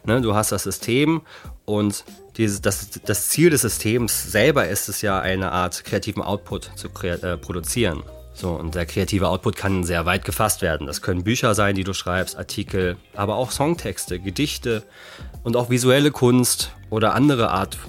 Ne, 0.05 0.21
du 0.21 0.35
hast 0.35 0.51
das 0.51 0.63
System 0.63 1.21
und 1.65 2.05
dieses, 2.37 2.61
das, 2.61 2.91
das 3.03 3.29
Ziel 3.29 3.49
des 3.49 3.61
Systems 3.61 4.31
selber 4.31 4.67
ist 4.67 4.89
es 4.89 5.01
ja, 5.01 5.19
eine 5.19 5.51
Art 5.51 5.83
kreativen 5.83 6.21
Output 6.21 6.71
zu 6.75 6.87
äh, 7.03 7.35
produzieren. 7.37 8.03
So, 8.37 8.51
und 8.51 8.75
der 8.75 8.85
kreative 8.85 9.29
Output 9.29 9.55
kann 9.55 9.83
sehr 9.83 10.05
weit 10.05 10.23
gefasst 10.23 10.61
werden. 10.61 10.85
Das 10.85 11.01
können 11.01 11.23
Bücher 11.23 11.55
sein, 11.55 11.73
die 11.73 11.83
du 11.83 11.93
schreibst, 11.93 12.37
Artikel, 12.37 12.95
aber 13.15 13.35
auch 13.35 13.49
Songtexte, 13.49 14.19
Gedichte 14.19 14.83
und 15.43 15.55
auch 15.55 15.71
visuelle 15.71 16.11
Kunst 16.11 16.71
oder 16.91 17.15
andere 17.15 17.49
Art 17.49 17.79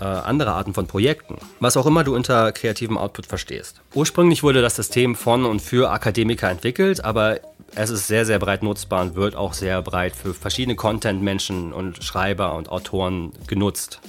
äh, 0.00 0.04
andere 0.04 0.50
Arten 0.50 0.74
von 0.74 0.88
Projekten. 0.88 1.36
Was 1.60 1.76
auch 1.76 1.86
immer 1.86 2.02
du 2.02 2.16
unter 2.16 2.50
kreativem 2.50 2.98
Output 2.98 3.26
verstehst. 3.26 3.80
Ursprünglich 3.94 4.42
wurde 4.42 4.60
das 4.60 4.74
System 4.74 5.14
von 5.14 5.44
und 5.44 5.62
für 5.62 5.92
Akademiker 5.92 6.50
entwickelt, 6.50 7.04
aber 7.04 7.38
es 7.76 7.90
ist 7.90 8.08
sehr, 8.08 8.26
sehr 8.26 8.40
breit 8.40 8.64
nutzbar 8.64 9.02
und 9.02 9.14
wird 9.14 9.36
auch 9.36 9.52
sehr 9.52 9.80
breit 9.82 10.16
für 10.16 10.34
verschiedene 10.34 10.74
Content-Menschen 10.74 11.72
und 11.72 12.02
Schreiber 12.02 12.56
und 12.56 12.68
Autoren 12.68 13.30
genutzt. 13.46 14.00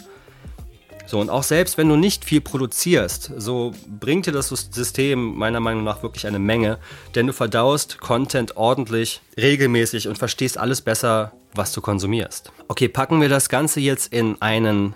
So, 1.05 1.19
und 1.19 1.29
auch 1.29 1.43
selbst 1.43 1.77
wenn 1.77 1.89
du 1.89 1.95
nicht 1.95 2.23
viel 2.23 2.41
produzierst, 2.41 3.31
so 3.37 3.73
bringt 3.99 4.25
dir 4.25 4.31
das 4.31 4.47
System 4.47 5.35
meiner 5.35 5.59
Meinung 5.59 5.83
nach 5.83 6.01
wirklich 6.01 6.25
eine 6.27 6.39
Menge, 6.39 6.79
denn 7.13 7.27
du 7.27 7.33
verdaust 7.33 7.99
Content 7.99 8.55
ordentlich, 8.55 9.21
regelmäßig 9.37 10.07
und 10.07 10.17
verstehst 10.17 10.57
alles 10.57 10.81
besser, 10.81 11.33
was 11.53 11.73
du 11.73 11.81
konsumierst. 11.81 12.51
Okay, 12.67 12.87
packen 12.87 13.21
wir 13.21 13.29
das 13.29 13.49
Ganze 13.49 13.79
jetzt 13.79 14.13
in 14.13 14.41
einen 14.41 14.95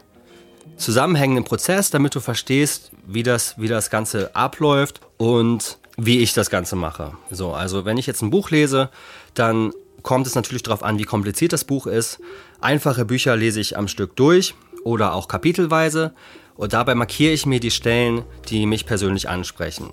zusammenhängenden 0.78 1.44
Prozess, 1.44 1.90
damit 1.90 2.16
du 2.16 2.20
verstehst, 2.20 2.92
wie 3.06 3.24
das, 3.24 3.56
wie 3.58 3.68
das 3.68 3.90
Ganze 3.90 4.36
abläuft 4.36 5.02
und 5.18 5.78
wie 5.98 6.20
ich 6.20 6.34
das 6.34 6.50
Ganze 6.50 6.76
mache. 6.76 7.14
So, 7.32 7.54
also 7.54 7.84
wenn 7.84 7.98
ich 7.98 8.08
jetzt 8.08 8.22
ein 8.22 8.30
Buch 8.30 8.50
lese, 8.50 8.90
dann 9.34 9.72
kommt 10.04 10.28
es 10.28 10.36
natürlich 10.36 10.64
darauf 10.64 10.84
an, 10.84 11.00
wie 11.00 11.04
kompliziert 11.04 11.54
das 11.54 11.66
Buch 11.66 11.88
ist. 11.88 12.20
Einfache 12.62 13.04
Bücher 13.04 13.36
lese 13.36 13.60
ich 13.60 13.78
am 13.78 13.88
Stück 13.88 14.16
durch 14.16 14.54
oder 14.84 15.14
auch 15.14 15.28
kapitelweise 15.28 16.14
und 16.56 16.74
dabei 16.74 16.96
markiere 16.96 17.34
ich 17.34 17.46
mir 17.46 17.60
die 17.60 17.72
Stellen, 17.72 18.24
die 18.50 18.66
mich 18.66 18.86
persönlich 18.86 19.30
ansprechen. 19.30 19.92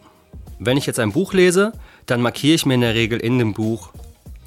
Wenn 0.59 0.77
ich 0.77 0.87
jetzt 0.87 0.99
ein 0.99 1.13
Buch 1.13 1.33
lese, 1.33 1.73
dann 2.07 2.23
markiere 2.23 2.55
ich 2.55 2.67
mir 2.67 2.75
in 2.75 2.81
der 2.81 2.95
Regel 2.95 3.21
in 3.21 3.39
dem 3.39 3.55
Buch 3.55 3.91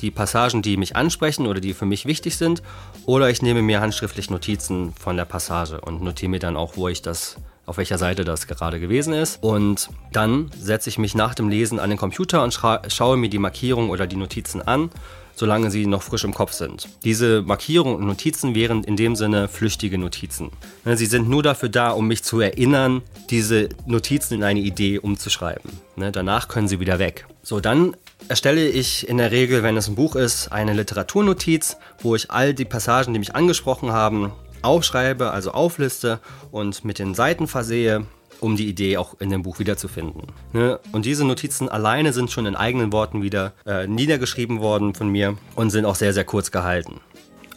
die 0.01 0.11
Passagen, 0.11 0.61
die 0.61 0.77
mich 0.77 0.95
ansprechen 0.95 1.47
oder 1.47 1.59
die 1.59 1.73
für 1.73 1.85
mich 1.85 2.05
wichtig 2.05 2.37
sind, 2.37 2.61
oder 3.05 3.29
ich 3.29 3.41
nehme 3.41 3.61
mir 3.61 3.81
handschriftlich 3.81 4.29
Notizen 4.29 4.93
von 4.93 5.17
der 5.17 5.25
Passage 5.25 5.81
und 5.81 6.01
notiere 6.01 6.29
mir 6.29 6.39
dann 6.39 6.55
auch, 6.55 6.77
wo 6.77 6.87
ich 6.87 7.01
das 7.01 7.37
auf 7.65 7.77
welcher 7.77 7.97
Seite 7.97 8.23
das 8.23 8.47
gerade 8.47 8.79
gewesen 8.79 9.13
ist. 9.13 9.43
Und 9.43 9.89
dann 10.13 10.49
setze 10.57 10.89
ich 10.89 10.97
mich 10.97 11.15
nach 11.15 11.35
dem 11.35 11.49
Lesen 11.49 11.79
an 11.79 11.89
den 11.89 11.97
Computer 11.97 12.43
und 12.43 12.57
schaue 12.87 13.17
mir 13.17 13.29
die 13.29 13.39
Markierung 13.39 13.89
oder 13.89 14.07
die 14.07 14.15
Notizen 14.15 14.61
an 14.61 14.89
solange 15.37 15.69
sie 15.69 15.85
noch 15.85 16.01
frisch 16.01 16.23
im 16.23 16.33
Kopf 16.33 16.51
sind. 16.51 16.89
Diese 17.03 17.43
Markierungen 17.43 17.95
und 17.95 18.07
Notizen 18.07 18.55
wären 18.55 18.83
in 18.83 18.97
dem 18.97 19.15
Sinne 19.15 19.47
flüchtige 19.47 19.97
Notizen. 19.97 20.49
Ne, 20.83 20.97
sie 20.97 21.05
sind 21.05 21.29
nur 21.29 21.43
dafür 21.43 21.69
da, 21.69 21.91
um 21.91 22.07
mich 22.07 22.23
zu 22.23 22.39
erinnern, 22.39 23.03
diese 23.29 23.69
Notizen 23.85 24.33
in 24.33 24.43
eine 24.43 24.59
Idee 24.59 24.97
umzuschreiben. 24.97 25.71
Ne, 25.95 26.11
danach 26.11 26.47
können 26.47 26.67
sie 26.67 26.79
wieder 26.79 26.97
weg. 26.97 27.27
So, 27.43 27.59
dann 27.59 27.95
erstelle 28.27 28.67
ich 28.67 29.07
in 29.07 29.17
der 29.17 29.31
Regel, 29.31 29.61
wenn 29.61 29.77
es 29.77 29.87
ein 29.87 29.95
Buch 29.95 30.15
ist, 30.15 30.51
eine 30.51 30.73
Literaturnotiz, 30.73 31.77
wo 32.01 32.15
ich 32.15 32.31
all 32.31 32.55
die 32.55 32.65
Passagen, 32.65 33.13
die 33.13 33.19
mich 33.19 33.35
angesprochen 33.35 33.91
haben, 33.91 34.31
aufschreibe, 34.63 35.31
also 35.31 35.51
aufliste 35.51 36.19
und 36.51 36.83
mit 36.83 36.97
den 36.97 37.13
Seiten 37.13 37.47
versehe 37.47 38.07
um 38.39 38.55
die 38.55 38.67
Idee 38.67 38.97
auch 38.97 39.19
in 39.19 39.29
dem 39.29 39.43
Buch 39.43 39.59
wiederzufinden. 39.59 40.23
Ne? 40.53 40.79
Und 40.91 41.05
diese 41.05 41.25
Notizen 41.25 41.69
alleine 41.69 42.13
sind 42.13 42.31
schon 42.31 42.45
in 42.45 42.55
eigenen 42.55 42.91
Worten 42.91 43.21
wieder 43.21 43.53
äh, 43.65 43.87
niedergeschrieben 43.87 44.59
worden 44.59 44.93
von 44.93 45.09
mir 45.09 45.37
und 45.55 45.69
sind 45.69 45.85
auch 45.85 45.95
sehr, 45.95 46.13
sehr 46.13 46.25
kurz 46.25 46.51
gehalten. 46.51 47.01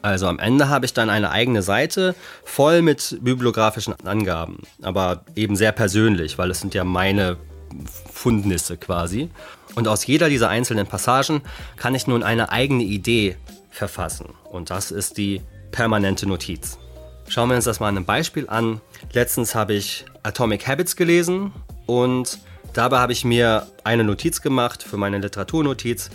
Also 0.03 0.27
am 0.27 0.39
Ende 0.39 0.69
habe 0.69 0.87
ich 0.87 0.95
dann 0.95 1.11
eine 1.11 1.31
eigene 1.31 1.63
Seite 1.63 2.15
voll 2.45 2.81
mit 2.81 3.19
bibliografischen 3.21 3.95
Angaben, 4.07 4.63
aber 4.81 5.25
eben 5.37 5.57
sehr 5.57 5.73
persönlich, 5.73 6.39
weil 6.39 6.51
es 6.51 6.61
sind 6.61 6.73
ja 6.75 6.85
meine 6.85 7.37
Fundnisse 8.11 8.77
quasi. 8.77 9.31
Und 9.75 9.89
aus 9.89 10.07
jeder 10.07 10.29
dieser 10.29 10.49
einzelnen 10.49 10.87
Passagen 10.87 11.43
kann 11.77 11.95
ich 11.95 12.07
nun 12.07 12.23
eine 12.23 12.51
eigene 12.51 12.83
Idee 12.83 13.37
verfassen. 13.71 14.31
Und 14.51 14.71
das 14.71 14.91
ist 14.91 15.19
die 15.19 15.43
permanente 15.71 16.27
Notiz. 16.27 16.79
Schauen 17.31 17.49
wir 17.49 17.55
uns 17.55 17.65
das 17.65 17.79
mal 17.79 17.87
an 17.87 17.97
einem 17.97 18.07
Beispiel 18.07 18.49
an. 18.49 18.81
Letztens 19.13 19.55
habe 19.55 19.75
ich 19.75 20.05
Atomic 20.25 20.67
Habits 20.67 20.97
gelesen 20.97 21.53
und 21.87 22.41
dabei 22.73 22.99
habe 22.99 23.13
ich 23.13 23.25
mir 23.25 23.69
eine 23.85 24.03
Notiz 24.03 24.43
gemacht 24.43 24.83
für 24.83 24.97
meine 24.97 25.19
Literaturnotiz. 25.19 26.11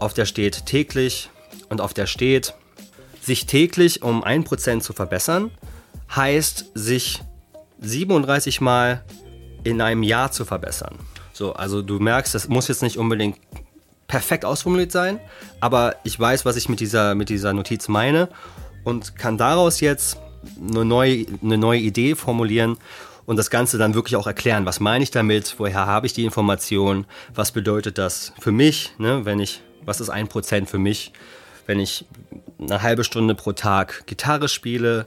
Auf 0.00 0.14
der 0.14 0.26
steht 0.26 0.66
täglich 0.66 1.30
und 1.68 1.80
auf 1.80 1.94
der 1.94 2.08
steht, 2.08 2.54
sich 3.20 3.46
täglich 3.46 4.02
um 4.02 4.24
1% 4.24 4.80
zu 4.80 4.92
verbessern, 4.92 5.52
heißt 6.12 6.72
sich 6.74 7.22
37 7.78 8.60
Mal 8.60 9.04
in 9.62 9.80
einem 9.80 10.02
Jahr 10.02 10.32
zu 10.32 10.44
verbessern. 10.44 10.98
So, 11.32 11.52
also 11.52 11.80
du 11.80 12.00
merkst, 12.00 12.34
das 12.34 12.48
muss 12.48 12.66
jetzt 12.66 12.82
nicht 12.82 12.98
unbedingt 12.98 13.38
perfekt 14.08 14.44
ausformuliert 14.44 14.90
sein, 14.90 15.20
aber 15.60 15.94
ich 16.02 16.18
weiß, 16.18 16.44
was 16.44 16.56
ich 16.56 16.68
mit 16.68 16.80
dieser, 16.80 17.14
mit 17.14 17.28
dieser 17.28 17.52
Notiz 17.52 17.86
meine 17.86 18.28
und 18.88 19.16
kann 19.16 19.36
daraus 19.36 19.80
jetzt 19.80 20.18
eine 20.60 20.84
neue, 20.84 21.26
eine 21.42 21.58
neue 21.58 21.80
Idee 21.80 22.14
formulieren 22.14 22.78
und 23.26 23.36
das 23.36 23.50
Ganze 23.50 23.76
dann 23.76 23.94
wirklich 23.94 24.16
auch 24.16 24.26
erklären. 24.26 24.64
Was 24.64 24.80
meine 24.80 25.04
ich 25.04 25.10
damit? 25.10 25.56
Woher 25.58 25.86
habe 25.86 26.06
ich 26.06 26.14
die 26.14 26.24
Information? 26.24 27.04
Was 27.34 27.52
bedeutet 27.52 27.98
das 27.98 28.32
für 28.40 28.52
mich? 28.52 28.92
Ne? 28.98 29.24
Wenn 29.24 29.40
ich, 29.40 29.60
was 29.84 30.00
ist 30.00 30.08
ein 30.08 30.28
Prozent 30.28 30.70
für 30.70 30.78
mich? 30.78 31.12
Wenn 31.66 31.78
ich 31.78 32.06
eine 32.58 32.82
halbe 32.82 33.04
Stunde 33.04 33.34
pro 33.34 33.52
Tag 33.52 34.06
Gitarre 34.06 34.48
spiele, 34.48 35.06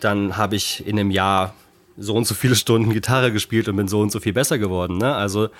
dann 0.00 0.38
habe 0.38 0.56
ich 0.56 0.86
in 0.86 0.98
einem 0.98 1.10
Jahr 1.10 1.54
so 1.98 2.14
und 2.14 2.26
so 2.26 2.34
viele 2.34 2.56
Stunden 2.56 2.94
Gitarre 2.94 3.30
gespielt 3.30 3.68
und 3.68 3.76
bin 3.76 3.88
so 3.88 4.00
und 4.00 4.10
so 4.10 4.20
viel 4.20 4.32
besser 4.32 4.58
geworden. 4.58 4.96
Ne? 4.96 5.14
Also 5.14 5.50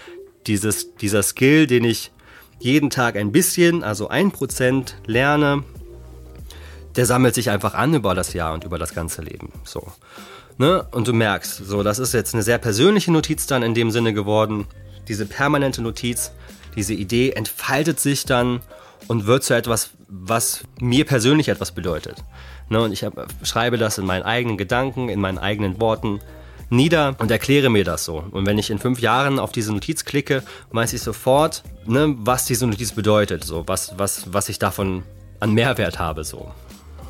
dieses, 0.47 0.95
dieser 0.95 1.23
Skill, 1.23 1.67
den 1.67 1.85
ich 1.85 2.11
jeden 2.59 2.89
Tag 2.89 3.17
ein 3.17 3.33
bisschen, 3.33 3.85
also 3.85 4.09
ein 4.09 4.31
Prozent 4.31 4.97
lerne, 5.07 5.65
der 6.97 7.07
sammelt 7.07 7.35
sich 7.35 7.51
einfach 7.51 7.75
an 7.75 7.95
über 7.95 8.15
das 8.15 8.33
Jahr 8.33 8.53
und 8.55 8.65
über 8.65 8.79
das 8.79 8.95
ganze 8.95 9.23
Leben. 9.23 9.53
So. 9.65 9.87
Ne? 10.59 10.87
Und 10.91 11.09
du 11.09 11.13
merkst, 11.13 11.65
so, 11.65 11.83
das 11.83 11.99
ist 11.99 12.13
jetzt 12.13 12.35
eine 12.35 12.43
sehr 12.43 12.59
persönliche 12.59 13.13
Notiz 13.13 13.47
dann 13.47 13.63
in 13.63 13.75
dem 13.75 13.91
Sinne 13.91 14.13
geworden. 14.13 14.67
Diese 15.09 15.27
permanente 15.27 15.83
Notiz, 15.83 16.33
diese 16.77 16.95
Idee 16.95 17.31
entfaltet 17.31 18.01
sich 18.01 18.25
dann 18.25 18.61
und 19.09 19.27
wird 19.27 19.43
zu 19.43 19.55
etwas, 19.55 19.91
was 20.09 20.63
mir 20.81 21.05
persönlich 21.05 21.49
etwas 21.49 21.73
bedeutet. 21.73 22.23
Ne? 22.69 22.81
Und 22.83 22.93
ich 22.93 23.05
hab, 23.05 23.29
schreibe 23.43 23.79
das 23.79 23.99
in 23.99 24.07
meinen 24.07 24.23
eigenen 24.23 24.57
Gedanken, 24.57 25.09
in 25.09 25.21
meinen 25.21 25.39
eigenen 25.39 25.81
Worten 25.81 26.21
nieder 26.71 27.17
und 27.19 27.31
erkläre 27.31 27.69
mir 27.69 27.85
das 27.85 28.05
so. 28.05 28.23
Und 28.31 28.47
wenn 28.47 28.59
ich 28.59 28.71
in 28.71 28.79
fünf 28.79 29.01
Jahren 29.01 29.39
auf 29.39 29.53
diese 29.53 29.73
Notiz 29.73 30.05
klicke, 30.05 30.43
weiß 30.71 30.93
ich 30.93 31.03
sofort, 31.03 31.63
ne, 31.87 32.15
was 32.19 32.45
diese 32.45 32.67
Notiz 32.67 32.93
bedeutet, 32.93 33.45
so, 33.45 33.65
was, 33.67 33.99
was, 33.99 34.33
was 34.33 34.49
ich 34.49 34.59
davon 34.59 35.03
an 35.41 35.53
Mehrwert 35.53 35.99
habe. 35.99 36.25
So. 36.25 36.53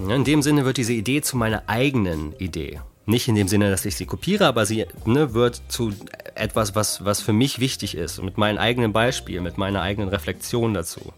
In 0.08 0.24
dem 0.24 0.40
Sinne 0.40 0.64
wird 0.64 0.78
diese 0.78 0.94
Idee 0.94 1.20
zu 1.20 1.36
meiner 1.36 1.64
eigenen 1.66 2.32
Idee. 2.38 2.80
Nicht 3.04 3.28
in 3.28 3.34
dem 3.34 3.48
Sinne, 3.48 3.70
dass 3.70 3.84
ich 3.84 3.96
sie 3.96 4.06
kopiere, 4.06 4.46
aber 4.46 4.64
sie 4.64 4.86
ne, 5.04 5.34
wird 5.34 5.60
zu 5.68 5.92
etwas, 6.34 6.74
was, 6.74 7.04
was 7.04 7.20
für 7.20 7.32
mich 7.32 7.58
wichtig 7.58 7.94
ist. 7.96 8.22
mit 8.22 8.38
meinem 8.38 8.58
eigenen 8.58 8.92
Beispiel, 8.92 9.40
mit 9.40 9.58
meiner 9.58 9.82
eigenen 9.82 10.08
Reflexion 10.08 10.74
dazu. 10.74 11.12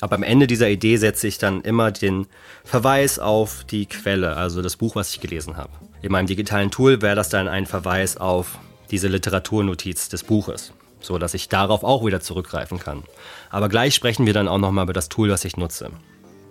Aber 0.00 0.16
am 0.16 0.22
Ende 0.22 0.46
dieser 0.46 0.68
Idee 0.68 0.96
setze 0.96 1.26
ich 1.26 1.38
dann 1.38 1.62
immer 1.62 1.90
den 1.90 2.26
Verweis 2.64 3.18
auf 3.18 3.64
die 3.64 3.86
Quelle, 3.86 4.36
also 4.36 4.62
das 4.62 4.76
Buch, 4.76 4.94
was 4.94 5.10
ich 5.10 5.20
gelesen 5.20 5.56
habe. 5.56 5.72
In 6.00 6.12
meinem 6.12 6.26
digitalen 6.26 6.70
Tool 6.70 7.02
wäre 7.02 7.16
das 7.16 7.28
dann 7.28 7.48
ein 7.48 7.66
Verweis 7.66 8.16
auf 8.16 8.58
diese 8.90 9.08
Literaturnotiz 9.08 10.08
des 10.08 10.24
Buches, 10.24 10.72
so 11.00 11.18
dass 11.18 11.34
ich 11.34 11.48
darauf 11.48 11.82
auch 11.82 12.04
wieder 12.06 12.20
zurückgreifen 12.20 12.78
kann. 12.78 13.02
Aber 13.50 13.68
gleich 13.68 13.94
sprechen 13.94 14.26
wir 14.26 14.32
dann 14.32 14.48
auch 14.48 14.58
nochmal 14.58 14.84
über 14.84 14.92
das 14.92 15.08
Tool, 15.08 15.28
das 15.28 15.44
ich 15.44 15.56
nutze. 15.56 15.90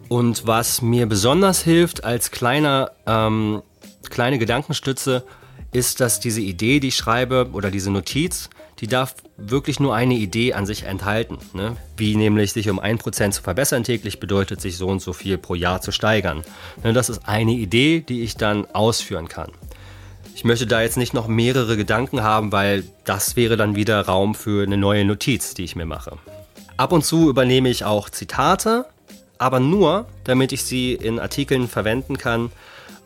Und 0.10 0.48
was 0.48 0.82
mir 0.82 1.06
besonders 1.06 1.62
hilft 1.64 2.04
als 2.04 2.32
kleiner, 2.32 2.92
ähm, 3.06 3.62
kleine 4.10 4.40
Gedankenstütze, 4.40 5.24
ist, 5.72 6.00
dass 6.00 6.20
diese 6.20 6.42
Idee, 6.42 6.80
die 6.80 6.88
ich 6.88 6.96
schreibe, 6.96 7.50
oder 7.54 7.70
diese 7.70 7.92
Notiz, 7.92 8.50
die 8.80 8.88
darf 8.88 9.14
wirklich 9.38 9.80
nur 9.80 9.94
eine 9.94 10.16
Idee 10.16 10.54
an 10.54 10.66
sich 10.66 10.84
enthalten. 10.84 11.38
Ne? 11.54 11.76
Wie 11.96 12.16
nämlich 12.16 12.54
sich 12.54 12.70
um 12.70 12.80
ein 12.80 12.98
Prozent 12.98 13.36
zu 13.36 13.44
verbessern 13.44 13.84
täglich 13.84 14.20
bedeutet, 14.20 14.62
sich 14.62 14.78
so 14.78 14.88
und 14.88 15.02
so 15.02 15.14
viel 15.14 15.38
pro 15.38 15.54
Jahr 15.54 15.82
zu 15.82 15.92
steigern. 15.92 16.44
Ne? 16.84 16.92
Das 16.94 17.10
ist 17.10 17.28
eine 17.28 17.52
Idee, 17.52 18.02
die 18.02 18.24
ich 18.24 18.36
dann 18.36 18.66
ausführen 18.74 19.28
kann. 19.28 19.52
Ich 20.34 20.44
möchte 20.44 20.66
da 20.66 20.82
jetzt 20.82 20.98
nicht 20.98 21.14
noch 21.14 21.28
mehrere 21.28 21.76
Gedanken 21.76 22.24
haben, 22.24 22.52
weil 22.52 22.84
das 23.04 23.36
wäre 23.36 23.58
dann 23.58 23.76
wieder 23.76 24.02
Raum 24.02 24.34
für 24.34 24.64
eine 24.64 24.78
neue 24.78 25.04
Notiz, 25.06 25.54
die 25.54 25.66
ich 25.66 25.76
mir 25.76 25.86
mache. 25.86 26.18
Ab 26.78 26.94
und 26.94 27.04
zu 27.04 27.30
übernehme 27.30 27.70
ich 27.70 27.84
auch 27.84 28.10
Zitate, 28.10 28.86
aber 29.40 29.60
nur, 29.60 30.06
damit 30.26 30.52
ich 30.52 30.64
sie 30.64 30.94
in 30.94 31.20
Artikeln 31.20 31.68
verwenden 31.68 32.18
kann, 32.18 32.52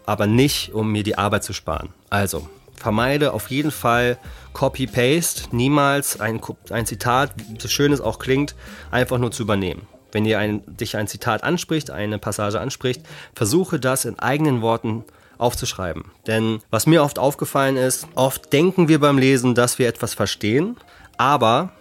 aber 0.05 0.27
nicht, 0.27 0.73
um 0.73 0.91
mir 0.91 1.03
die 1.03 1.17
Arbeit 1.17 1.45
zu 1.45 1.53
sparen. 1.53 1.89
Also, 2.09 2.49
vermeide 2.75 3.33
auf 3.33 3.49
jeden 3.49 3.71
Fall 3.71 4.17
Copy-Paste, 4.51 5.55
niemals 5.55 6.19
ein, 6.19 6.41
ein 6.69 6.85
Zitat, 6.85 7.31
so 7.57 7.69
schön 7.69 7.93
es 7.93 8.01
auch 8.01 8.19
klingt, 8.19 8.55
einfach 8.91 9.17
nur 9.17 9.31
zu 9.31 9.43
übernehmen. 9.43 9.87
wenn 10.13 10.25
dir 10.25 10.37
ein, 10.37 10.61
dich 10.67 10.95
ein 10.95 11.07
Zitat 11.07 11.43
anspricht, 11.43 11.89
eine 11.89 12.19
Passage 12.19 12.59
anspricht, 12.59 13.01
versuche 13.33 13.79
das 13.79 14.05
in 14.05 14.19
eigenen 14.19 14.61
Worten 14.61 15.03
aufzuschreiben. 15.37 16.05
Denn 16.27 16.59
was 16.69 16.85
mir 16.85 17.03
oft 17.03 17.17
aufgefallen 17.19 17.77
ist, 17.77 18.07
oft 18.15 18.53
denken 18.53 18.87
wir 18.87 18.99
beim 18.99 19.17
Lesen, 19.17 19.55
dass 19.55 19.79
wir 19.79 19.87
etwas 19.87 20.13
verstehen, 20.13 20.77
aber 21.17 21.71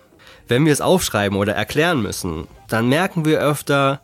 wenn 0.48 0.64
wir 0.64 0.72
es 0.72 0.80
aufschreiben 0.80 1.38
oder 1.38 1.54
erklären 1.54 2.02
müssen, 2.02 2.48
dann 2.68 2.88
merken 2.88 3.24
wir 3.24 3.40
öfter, 3.40 4.00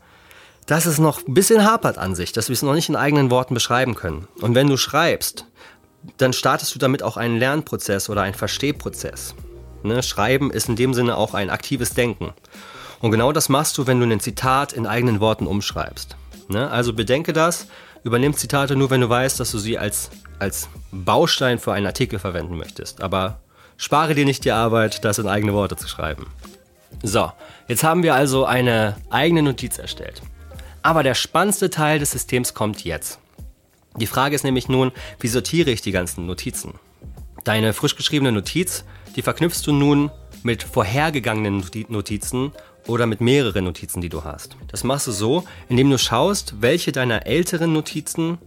dass 0.68 0.84
es 0.84 0.98
noch 0.98 1.26
ein 1.26 1.32
bisschen 1.32 1.64
hapert 1.64 1.96
an 1.96 2.14
sich, 2.14 2.32
dass 2.32 2.48
wir 2.50 2.52
es 2.52 2.62
noch 2.62 2.74
nicht 2.74 2.90
in 2.90 2.94
eigenen 2.94 3.30
Worten 3.30 3.54
beschreiben 3.54 3.94
können. 3.94 4.28
Und 4.42 4.54
wenn 4.54 4.66
du 4.66 4.76
schreibst, 4.76 5.46
dann 6.18 6.34
startest 6.34 6.74
du 6.74 6.78
damit 6.78 7.02
auch 7.02 7.16
einen 7.16 7.38
Lernprozess 7.38 8.10
oder 8.10 8.20
einen 8.20 8.34
Verstehprozess. 8.34 9.34
Ne? 9.82 10.02
Schreiben 10.02 10.50
ist 10.50 10.68
in 10.68 10.76
dem 10.76 10.92
Sinne 10.92 11.16
auch 11.16 11.32
ein 11.32 11.48
aktives 11.48 11.94
Denken. 11.94 12.34
Und 13.00 13.10
genau 13.10 13.32
das 13.32 13.48
machst 13.48 13.78
du, 13.78 13.86
wenn 13.86 13.98
du 13.98 14.06
ein 14.06 14.20
Zitat 14.20 14.74
in 14.74 14.86
eigenen 14.86 15.20
Worten 15.20 15.46
umschreibst. 15.46 16.16
Ne? 16.48 16.70
Also 16.70 16.92
bedenke 16.92 17.32
das, 17.32 17.68
übernimm 18.04 18.34
Zitate 18.34 18.76
nur, 18.76 18.90
wenn 18.90 19.00
du 19.00 19.08
weißt, 19.08 19.40
dass 19.40 19.50
du 19.52 19.58
sie 19.58 19.78
als, 19.78 20.10
als 20.38 20.68
Baustein 20.92 21.58
für 21.58 21.72
einen 21.72 21.86
Artikel 21.86 22.18
verwenden 22.18 22.58
möchtest. 22.58 23.02
Aber 23.02 23.40
spare 23.78 24.14
dir 24.14 24.26
nicht 24.26 24.44
die 24.44 24.52
Arbeit, 24.52 25.02
das 25.02 25.18
in 25.18 25.28
eigene 25.28 25.54
Worte 25.54 25.76
zu 25.76 25.88
schreiben. 25.88 26.26
So, 27.02 27.32
jetzt 27.68 27.84
haben 27.84 28.02
wir 28.02 28.14
also 28.14 28.44
eine 28.44 28.96
eigene 29.08 29.42
Notiz 29.42 29.78
erstellt. 29.78 30.20
Aber 30.82 31.02
der 31.02 31.14
spannendste 31.14 31.70
Teil 31.70 31.98
des 31.98 32.12
Systems 32.12 32.54
kommt 32.54 32.84
jetzt. 32.84 33.18
Die 33.96 34.06
Frage 34.06 34.34
ist 34.34 34.44
nämlich 34.44 34.68
nun, 34.68 34.92
wie 35.20 35.28
sortiere 35.28 35.70
ich 35.70 35.82
die 35.82 35.92
ganzen 35.92 36.26
Notizen? 36.26 36.74
Deine 37.44 37.72
frisch 37.72 37.96
geschriebene 37.96 38.32
Notiz, 38.32 38.84
die 39.16 39.22
verknüpfst 39.22 39.62
du 39.66 39.72
nun 39.72 40.10
mit 40.42 40.62
vorhergegangenen 40.62 41.64
Notizen 41.88 42.52
oder 42.86 43.06
mit 43.06 43.20
mehreren 43.20 43.64
Notizen, 43.64 44.00
die 44.00 44.08
du 44.08 44.24
hast. 44.24 44.56
Das 44.68 44.84
machst 44.84 45.06
du 45.06 45.12
so, 45.12 45.44
indem 45.68 45.90
du 45.90 45.98
schaust, 45.98 46.54
welche 46.60 46.92
deiner 46.92 47.26
älteren 47.26 47.72
Notizen 47.72 48.38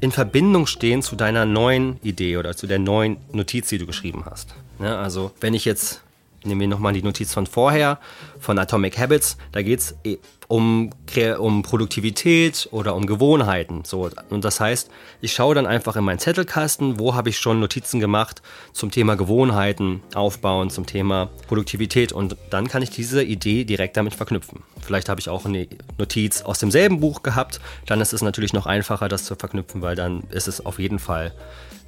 in 0.00 0.12
Verbindung 0.12 0.66
stehen 0.66 1.02
zu 1.02 1.16
deiner 1.16 1.44
neuen 1.44 1.98
Idee 2.02 2.36
oder 2.36 2.56
zu 2.56 2.66
der 2.66 2.78
neuen 2.78 3.16
Notiz, 3.32 3.68
die 3.68 3.78
du 3.78 3.86
geschrieben 3.86 4.24
hast. 4.26 4.54
Ja, 4.80 5.00
also 5.00 5.32
wenn 5.40 5.54
ich 5.54 5.64
jetzt 5.64 6.02
nehmen 6.44 6.60
wir 6.60 6.68
nochmal 6.68 6.92
die 6.92 7.02
Notiz 7.02 7.32
von 7.32 7.46
vorher, 7.46 7.98
von 8.38 8.58
Atomic 8.58 8.98
Habits. 8.98 9.36
Da 9.52 9.62
geht 9.62 9.80
es 9.80 9.96
eh 10.04 10.18
um, 10.48 10.90
um 11.38 11.62
Produktivität 11.62 12.68
oder 12.70 12.94
um 12.94 13.06
Gewohnheiten. 13.06 13.82
So. 13.84 14.10
Und 14.30 14.44
das 14.44 14.60
heißt, 14.60 14.90
ich 15.20 15.32
schaue 15.32 15.54
dann 15.54 15.66
einfach 15.66 15.96
in 15.96 16.04
meinen 16.04 16.18
Zettelkasten, 16.18 16.98
wo 16.98 17.14
habe 17.14 17.28
ich 17.28 17.38
schon 17.38 17.60
Notizen 17.60 18.00
gemacht 18.00 18.42
zum 18.72 18.90
Thema 18.90 19.16
Gewohnheiten 19.16 20.02
aufbauen, 20.14 20.70
zum 20.70 20.86
Thema 20.86 21.30
Produktivität. 21.48 22.12
Und 22.12 22.36
dann 22.50 22.68
kann 22.68 22.82
ich 22.82 22.90
diese 22.90 23.22
Idee 23.22 23.64
direkt 23.64 23.96
damit 23.96 24.14
verknüpfen. 24.14 24.62
Vielleicht 24.80 25.08
habe 25.08 25.20
ich 25.20 25.28
auch 25.28 25.44
eine 25.46 25.66
Notiz 25.98 26.42
aus 26.42 26.58
demselben 26.58 27.00
Buch 27.00 27.22
gehabt. 27.22 27.60
Dann 27.86 28.00
ist 28.00 28.12
es 28.12 28.22
natürlich 28.22 28.52
noch 28.52 28.66
einfacher, 28.66 29.08
das 29.08 29.24
zu 29.24 29.34
verknüpfen, 29.34 29.82
weil 29.82 29.96
dann 29.96 30.24
ist 30.30 30.48
es 30.48 30.64
auf 30.64 30.78
jeden 30.78 30.98
Fall 30.98 31.32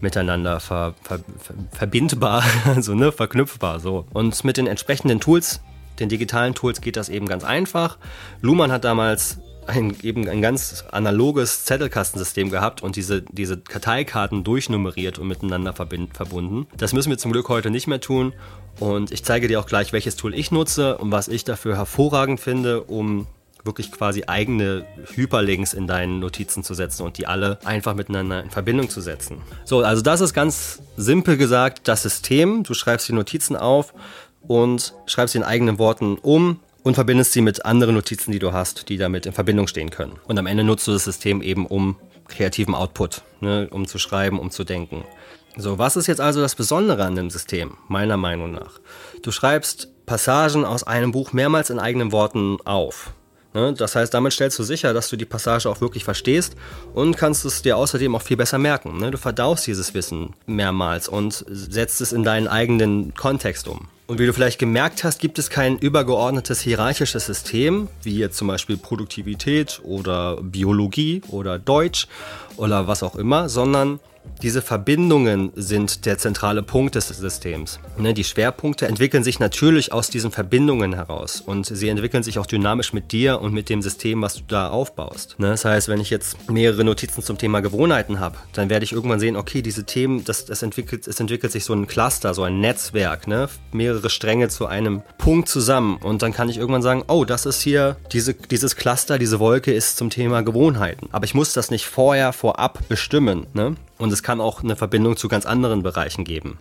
miteinander 0.00 0.60
ver, 0.60 0.94
ver, 1.02 1.20
ver, 1.38 1.54
verbindbar, 1.72 2.44
also 2.64 2.94
ne, 2.94 3.12
verknüpfbar. 3.12 3.80
So. 3.80 4.06
Und 4.12 4.44
mit 4.44 4.56
den 4.56 4.66
entsprechenden 4.66 5.20
Tools, 5.20 5.60
den 6.00 6.08
digitalen 6.08 6.54
Tools, 6.54 6.80
geht 6.80 6.96
das 6.96 7.08
eben 7.08 7.26
ganz 7.26 7.44
einfach. 7.44 7.98
Luhmann 8.40 8.72
hat 8.72 8.84
damals 8.84 9.38
ein, 9.66 9.96
eben 10.02 10.28
ein 10.28 10.42
ganz 10.42 10.84
analoges 10.90 11.64
Zettelkastensystem 11.64 12.50
gehabt 12.50 12.82
und 12.82 12.96
diese, 12.96 13.22
diese 13.22 13.58
Karteikarten 13.58 14.44
durchnummeriert 14.44 15.18
und 15.18 15.28
miteinander 15.28 15.72
verbind, 15.72 16.16
verbunden. 16.16 16.66
Das 16.76 16.92
müssen 16.92 17.10
wir 17.10 17.18
zum 17.18 17.32
Glück 17.32 17.48
heute 17.48 17.70
nicht 17.70 17.86
mehr 17.86 18.00
tun. 18.00 18.32
Und 18.78 19.10
ich 19.10 19.24
zeige 19.24 19.48
dir 19.48 19.58
auch 19.58 19.66
gleich, 19.66 19.92
welches 19.92 20.16
Tool 20.16 20.34
ich 20.34 20.50
nutze 20.50 20.98
und 20.98 21.10
was 21.10 21.28
ich 21.28 21.44
dafür 21.44 21.76
hervorragend 21.76 22.40
finde, 22.40 22.82
um 22.82 23.26
wirklich 23.64 23.90
quasi 23.90 24.24
eigene 24.26 24.86
Hyperlinks 25.14 25.74
in 25.74 25.86
deinen 25.86 26.20
Notizen 26.20 26.62
zu 26.62 26.72
setzen 26.72 27.02
und 27.02 27.18
die 27.18 27.26
alle 27.26 27.58
einfach 27.64 27.94
miteinander 27.94 28.42
in 28.42 28.50
Verbindung 28.50 28.88
zu 28.88 29.00
setzen. 29.00 29.38
So, 29.64 29.80
also 29.80 30.02
das 30.02 30.20
ist 30.20 30.32
ganz 30.32 30.80
simpel 30.96 31.36
gesagt 31.36 31.88
das 31.88 32.02
System. 32.02 32.62
Du 32.62 32.74
schreibst 32.74 33.08
die 33.08 33.12
Notizen 33.12 33.56
auf 33.56 33.92
und 34.48 34.94
schreibst 35.06 35.32
sie 35.32 35.38
in 35.38 35.44
eigenen 35.44 35.78
Worten 35.78 36.18
um 36.18 36.60
und 36.82 36.94
verbindest 36.94 37.32
sie 37.32 37.40
mit 37.40 37.64
anderen 37.64 37.94
Notizen, 37.94 38.32
die 38.32 38.38
du 38.38 38.52
hast, 38.52 38.88
die 38.88 38.96
damit 38.96 39.26
in 39.26 39.32
Verbindung 39.32 39.66
stehen 39.66 39.90
können. 39.90 40.18
Und 40.26 40.38
am 40.38 40.46
Ende 40.46 40.64
nutzt 40.64 40.86
du 40.86 40.92
das 40.92 41.04
System 41.04 41.42
eben 41.42 41.66
um 41.66 41.96
kreativen 42.28 42.74
Output, 42.74 43.22
ne, 43.40 43.68
um 43.70 43.86
zu 43.86 43.98
schreiben, 43.98 44.38
um 44.38 44.50
zu 44.50 44.64
denken. 44.64 45.04
So, 45.56 45.78
was 45.78 45.96
ist 45.96 46.06
jetzt 46.06 46.20
also 46.20 46.40
das 46.40 46.54
Besondere 46.54 47.04
an 47.04 47.16
dem 47.16 47.30
System, 47.30 47.76
meiner 47.88 48.16
Meinung 48.16 48.52
nach? 48.52 48.78
Du 49.22 49.32
schreibst 49.32 49.88
Passagen 50.04 50.64
aus 50.64 50.84
einem 50.84 51.12
Buch 51.12 51.32
mehrmals 51.32 51.70
in 51.70 51.78
eigenen 51.78 52.12
Worten 52.12 52.58
auf. 52.64 53.12
Ne? 53.54 53.72
Das 53.72 53.96
heißt, 53.96 54.12
damit 54.12 54.34
stellst 54.34 54.58
du 54.58 54.62
sicher, 54.62 54.92
dass 54.92 55.08
du 55.08 55.16
die 55.16 55.24
Passage 55.24 55.68
auch 55.68 55.80
wirklich 55.80 56.04
verstehst 56.04 56.56
und 56.94 57.16
kannst 57.16 57.46
es 57.46 57.62
dir 57.62 57.78
außerdem 57.78 58.14
auch 58.14 58.22
viel 58.22 58.36
besser 58.36 58.58
merken. 58.58 58.98
Ne? 58.98 59.10
Du 59.10 59.18
verdaust 59.18 59.66
dieses 59.66 59.94
Wissen 59.94 60.34
mehrmals 60.46 61.08
und 61.08 61.44
setzt 61.48 62.02
es 62.02 62.12
in 62.12 62.22
deinen 62.22 62.48
eigenen 62.48 63.14
Kontext 63.14 63.66
um. 63.66 63.88
Und 64.06 64.20
wie 64.20 64.26
du 64.26 64.32
vielleicht 64.32 64.60
gemerkt 64.60 65.02
hast, 65.02 65.18
gibt 65.18 65.36
es 65.38 65.50
kein 65.50 65.78
übergeordnetes 65.78 66.60
hierarchisches 66.60 67.26
System, 67.26 67.88
wie 68.02 68.18
jetzt 68.18 68.36
zum 68.36 68.46
Beispiel 68.46 68.76
Produktivität 68.76 69.80
oder 69.82 70.40
Biologie 70.40 71.22
oder 71.28 71.58
Deutsch 71.58 72.06
oder 72.56 72.86
was 72.86 73.02
auch 73.02 73.16
immer, 73.16 73.48
sondern 73.48 73.98
diese 74.42 74.62
Verbindungen 74.62 75.52
sind 75.54 76.06
der 76.06 76.18
zentrale 76.18 76.62
Punkt 76.62 76.94
des 76.94 77.08
Systems. 77.08 77.80
Ne, 77.98 78.14
die 78.14 78.24
Schwerpunkte 78.24 78.86
entwickeln 78.86 79.24
sich 79.24 79.38
natürlich 79.38 79.92
aus 79.92 80.10
diesen 80.10 80.30
Verbindungen 80.30 80.94
heraus 80.94 81.40
und 81.40 81.66
sie 81.66 81.88
entwickeln 81.88 82.22
sich 82.22 82.38
auch 82.38 82.46
dynamisch 82.46 82.92
mit 82.92 83.12
dir 83.12 83.40
und 83.40 83.52
mit 83.52 83.68
dem 83.68 83.82
System, 83.82 84.22
was 84.22 84.34
du 84.34 84.42
da 84.46 84.68
aufbaust. 84.68 85.36
Ne, 85.38 85.48
das 85.48 85.64
heißt, 85.64 85.88
wenn 85.88 86.00
ich 86.00 86.10
jetzt 86.10 86.50
mehrere 86.50 86.84
Notizen 86.84 87.22
zum 87.22 87.38
Thema 87.38 87.60
Gewohnheiten 87.60 88.20
habe, 88.20 88.36
dann 88.52 88.68
werde 88.70 88.84
ich 88.84 88.92
irgendwann 88.92 89.20
sehen, 89.20 89.36
okay, 89.36 89.62
diese 89.62 89.84
Themen, 89.84 90.24
das, 90.24 90.44
das 90.44 90.62
entwickelt, 90.62 91.06
es 91.06 91.18
entwickelt 91.18 91.52
sich 91.52 91.64
so 91.64 91.72
ein 91.72 91.86
Cluster, 91.86 92.34
so 92.34 92.42
ein 92.42 92.60
Netzwerk, 92.60 93.26
ne? 93.26 93.48
mehrere 93.72 94.10
Stränge 94.10 94.48
zu 94.48 94.66
einem 94.66 95.02
Punkt 95.18 95.48
zusammen 95.48 95.96
und 95.96 96.22
dann 96.22 96.32
kann 96.32 96.48
ich 96.48 96.58
irgendwann 96.58 96.82
sagen, 96.82 97.04
oh, 97.08 97.24
das 97.24 97.46
ist 97.46 97.62
hier, 97.62 97.96
diese, 98.12 98.34
dieses 98.34 98.76
Cluster, 98.76 99.18
diese 99.18 99.40
Wolke 99.40 99.72
ist 99.72 99.96
zum 99.96 100.10
Thema 100.10 100.42
Gewohnheiten. 100.42 101.08
Aber 101.12 101.24
ich 101.24 101.34
muss 101.34 101.52
das 101.52 101.70
nicht 101.70 101.86
vorher, 101.86 102.32
vorab 102.32 102.88
bestimmen. 102.88 103.46
Ne? 103.54 103.76
Und 103.98 104.12
es 104.12 104.22
kann 104.22 104.40
auch 104.40 104.62
eine 104.62 104.76
Verbindung 104.76 105.16
zu 105.16 105.28
ganz 105.28 105.46
anderen 105.46 105.82
Bereichen 105.82 106.24
geben. 106.24 106.58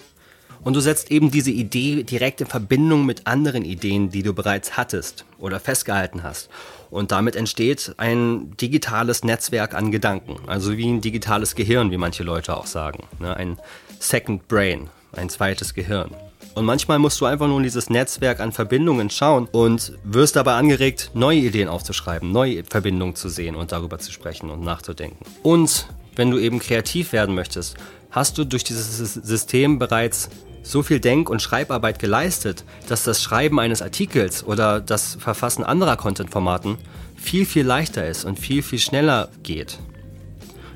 Und 0.64 0.76
du 0.76 0.80
setzt 0.80 1.12
eben 1.12 1.30
diese 1.30 1.52
Idee 1.52 2.04
direkt 2.04 2.42
in 2.42 2.48
Verbindung 2.48 3.06
mit 3.06 3.28
anderen 3.28 3.64
Ideen, 3.64 4.10
die 4.10 4.24
du 4.24 4.34
bereits 4.34 4.78
hattest 4.78 5.24
oder 5.38 5.60
festgehalten 5.60 6.24
hast. 6.24 6.50
Und 6.90 7.12
damit 7.12 7.36
entsteht 7.36 7.94
ein 7.98 8.58
digitales 8.58 9.24
Netzwerk 9.24 9.76
an 9.76 9.92
Gedanken, 9.92 10.38
also 10.48 10.76
wie 10.76 10.90
ein 10.90 11.02
digitales 11.02 11.54
Gehirn, 11.54 11.92
wie 11.92 11.98
manche 11.98 12.24
Leute 12.24 12.58
auch 12.58 12.66
sagen. 12.66 13.04
Ne? 13.20 13.36
Ein 13.38 13.60
Second 14.00 14.48
Brain, 14.48 14.90
ein 15.12 15.30
zweites 15.30 15.76
Gehirn. 15.76 16.12
Und 16.56 16.66
manchmal 16.66 17.00
musst 17.00 17.20
du 17.20 17.26
einfach 17.26 17.48
nur 17.48 17.58
in 17.58 17.64
dieses 17.64 17.90
Netzwerk 17.90 18.40
an 18.40 18.54
Verbindungen 18.54 19.10
schauen 19.10 19.48
und 19.52 19.92
wirst 20.04 20.38
dabei 20.38 20.54
angeregt, 20.54 21.12
neue 21.14 21.40
Ideen 21.40 21.68
aufzuschreiben, 21.68 22.32
neue 22.32 22.64
Verbindungen 22.64 23.16
zu 23.16 23.28
sehen 23.28 23.56
und 23.56 23.74
darüber 23.74 24.00
zu 24.00 24.12
sprechen 24.12 24.50
und 24.50 24.62
nachzudenken. 24.62 25.26
Und 25.44 25.86
wenn 26.16 26.32
du 26.32 26.38
eben 26.38 26.60
kreativ 26.60 27.14
werden 27.14 27.36
möchtest, 27.36 27.76
hast 28.12 28.38
du 28.38 28.46
durch 28.46 28.64
dieses 28.64 28.98
System 29.14 29.80
bereits 29.80 30.30
so 30.64 30.82
viel 30.82 31.00
Denk- 31.00 31.30
und 31.30 31.42
Schreibarbeit 31.42 32.00
geleistet, 32.00 32.64
dass 32.88 33.04
das 33.04 33.22
Schreiben 33.22 33.60
eines 33.60 33.82
Artikels 33.82 34.46
oder 34.46 34.80
das 34.82 35.16
Verfassen 35.20 35.64
anderer 35.64 35.96
Content-Formaten 35.96 36.78
viel, 37.16 37.46
viel 37.46 37.66
leichter 37.66 38.08
ist 38.08 38.26
und 38.26 38.40
viel, 38.40 38.64
viel 38.64 38.80
schneller 38.80 39.30
geht. 39.44 39.78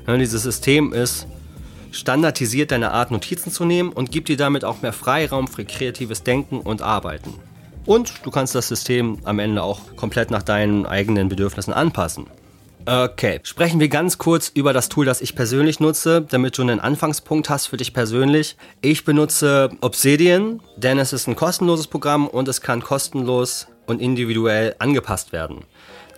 Ja, 0.06 0.16
dieses 0.16 0.42
System 0.42 0.92
ist 0.92 1.26
standardisiert 1.92 2.70
deine 2.70 2.92
Art, 2.92 3.10
Notizen 3.10 3.50
zu 3.50 3.64
nehmen 3.64 3.92
und 3.92 4.12
gibt 4.12 4.28
dir 4.28 4.36
damit 4.36 4.64
auch 4.64 4.82
mehr 4.82 4.92
Freiraum 4.92 5.48
für 5.48 5.64
kreatives 5.64 6.22
Denken 6.22 6.60
und 6.60 6.82
Arbeiten. 6.82 7.34
Und 7.84 8.24
du 8.24 8.30
kannst 8.30 8.54
das 8.54 8.68
System 8.68 9.18
am 9.24 9.38
Ende 9.38 9.62
auch 9.62 9.96
komplett 9.96 10.30
nach 10.30 10.42
deinen 10.42 10.86
eigenen 10.86 11.28
Bedürfnissen 11.28 11.72
anpassen. 11.72 12.26
Okay, 12.86 13.40
sprechen 13.42 13.78
wir 13.78 13.88
ganz 13.88 14.18
kurz 14.18 14.48
über 14.48 14.72
das 14.72 14.88
Tool, 14.88 15.04
das 15.04 15.20
ich 15.20 15.36
persönlich 15.36 15.80
nutze, 15.80 16.22
damit 16.22 16.56
du 16.56 16.62
einen 16.62 16.80
Anfangspunkt 16.80 17.50
hast 17.50 17.66
für 17.66 17.76
dich 17.76 17.92
persönlich. 17.92 18.56
Ich 18.80 19.04
benutze 19.04 19.70
Obsidian, 19.80 20.60
denn 20.76 20.98
es 20.98 21.12
ist 21.12 21.28
ein 21.28 21.36
kostenloses 21.36 21.86
Programm 21.86 22.26
und 22.26 22.48
es 22.48 22.62
kann 22.62 22.82
kostenlos 22.82 23.68
und 23.86 24.00
individuell 24.00 24.74
angepasst 24.78 25.32
werden. 25.32 25.64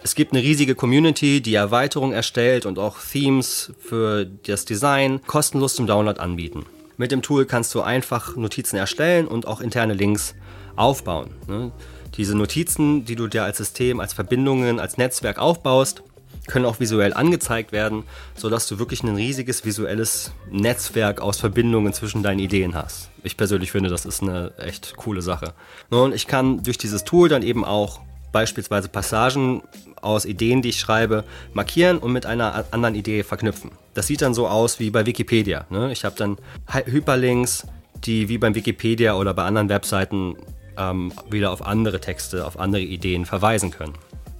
Es 0.05 0.15
gibt 0.15 0.33
eine 0.33 0.43
riesige 0.43 0.75
Community, 0.75 1.41
die 1.41 1.55
Erweiterungen 1.55 2.13
erstellt 2.13 2.65
und 2.65 2.79
auch 2.79 2.97
Themes 2.99 3.73
für 3.79 4.25
das 4.25 4.65
Design 4.65 5.21
kostenlos 5.27 5.75
zum 5.75 5.87
Download 5.87 6.21
anbieten. 6.21 6.65
Mit 6.97 7.11
dem 7.11 7.23
Tool 7.23 7.45
kannst 7.45 7.75
du 7.75 7.83
einfach 7.83 8.37
Notizen 8.37 8.77
erstellen 8.77 9.27
und 9.27 9.47
auch 9.47 9.61
interne 9.61 9.95
Links 9.95 10.35
aufbauen. 10.77 11.31
Ne? 11.49 11.73
Diese 12.17 12.37
Notizen, 12.37 13.05
die 13.05 13.17
du 13.17 13.27
dir 13.27 13.45
als 13.45 13.59
System, 13.59 14.01
als 14.01 14.13
Verbindungen, 14.13 14.79
als 14.79 14.99
Netzwerk 14.99 15.39
aufbaust, 15.39 16.03
können 16.47 16.65
auch 16.65 16.81
visuell 16.81 17.15
angezeigt 17.15 17.73
werden, 17.73 18.05
sodass 18.35 18.67
du 18.67 18.79
wirklich 18.79 19.03
ein 19.03 19.15
riesiges 19.15 19.65
visuelles 19.65 20.33
Netzwerk 20.51 21.21
aus 21.21 21.39
Verbindungen 21.39 21.93
zwischen 21.93 22.23
deinen 22.23 22.41
Ideen 22.41 22.75
hast. 22.75 23.11
Ich 23.23 23.37
persönlich 23.37 23.71
finde, 23.71 23.89
das 23.89 24.05
ist 24.05 24.23
eine 24.23 24.53
echt 24.59 24.97
coole 24.97 25.23
Sache. 25.23 25.55
Und 25.91 26.15
ich 26.15 26.27
kann 26.27 26.63
durch 26.63 26.79
dieses 26.79 27.05
Tool 27.05 27.29
dann 27.29 27.43
eben 27.43 27.65
auch 27.65 28.01
beispielsweise 28.33 28.89
Passagen 28.89 29.63
aus 30.01 30.25
Ideen, 30.25 30.63
die 30.63 30.71
ich 30.71 30.81
schreibe, 30.81 31.25
markieren 31.53 31.99
und 31.99 32.13
mit 32.13 32.27
einer 32.27 32.65
anderen 32.73 32.95
Idee 32.95 33.23
verknüpfen. 33.23 33.71
Das 33.95 34.07
sieht 34.07 34.23
dann 34.23 34.35
so 34.35 34.49
aus 34.49 34.81
wie 34.81 34.91
bei 34.91 35.07
Wikipedia. 35.07 35.67
Ne? 35.71 35.93
Ich 35.93 36.05
habe 36.05 36.17
dann 36.17 36.39
Hyperlinks, 36.67 37.67
die 38.05 38.29
wie 38.29 38.39
beim 38.39 38.55
Wikipedia 38.55 39.15
oder 39.15 39.35
bei 39.35 39.45
anderen 39.45 39.69
Webseiten 39.69 40.37
ähm, 40.77 41.13
wieder 41.31 41.53
auf 41.53 41.65
andere 41.65 42.01
Texte, 42.01 42.47
auf 42.47 42.59
andere 42.59 42.83
Ideen 42.83 43.27
verweisen 43.27 43.71
können. 43.71 43.93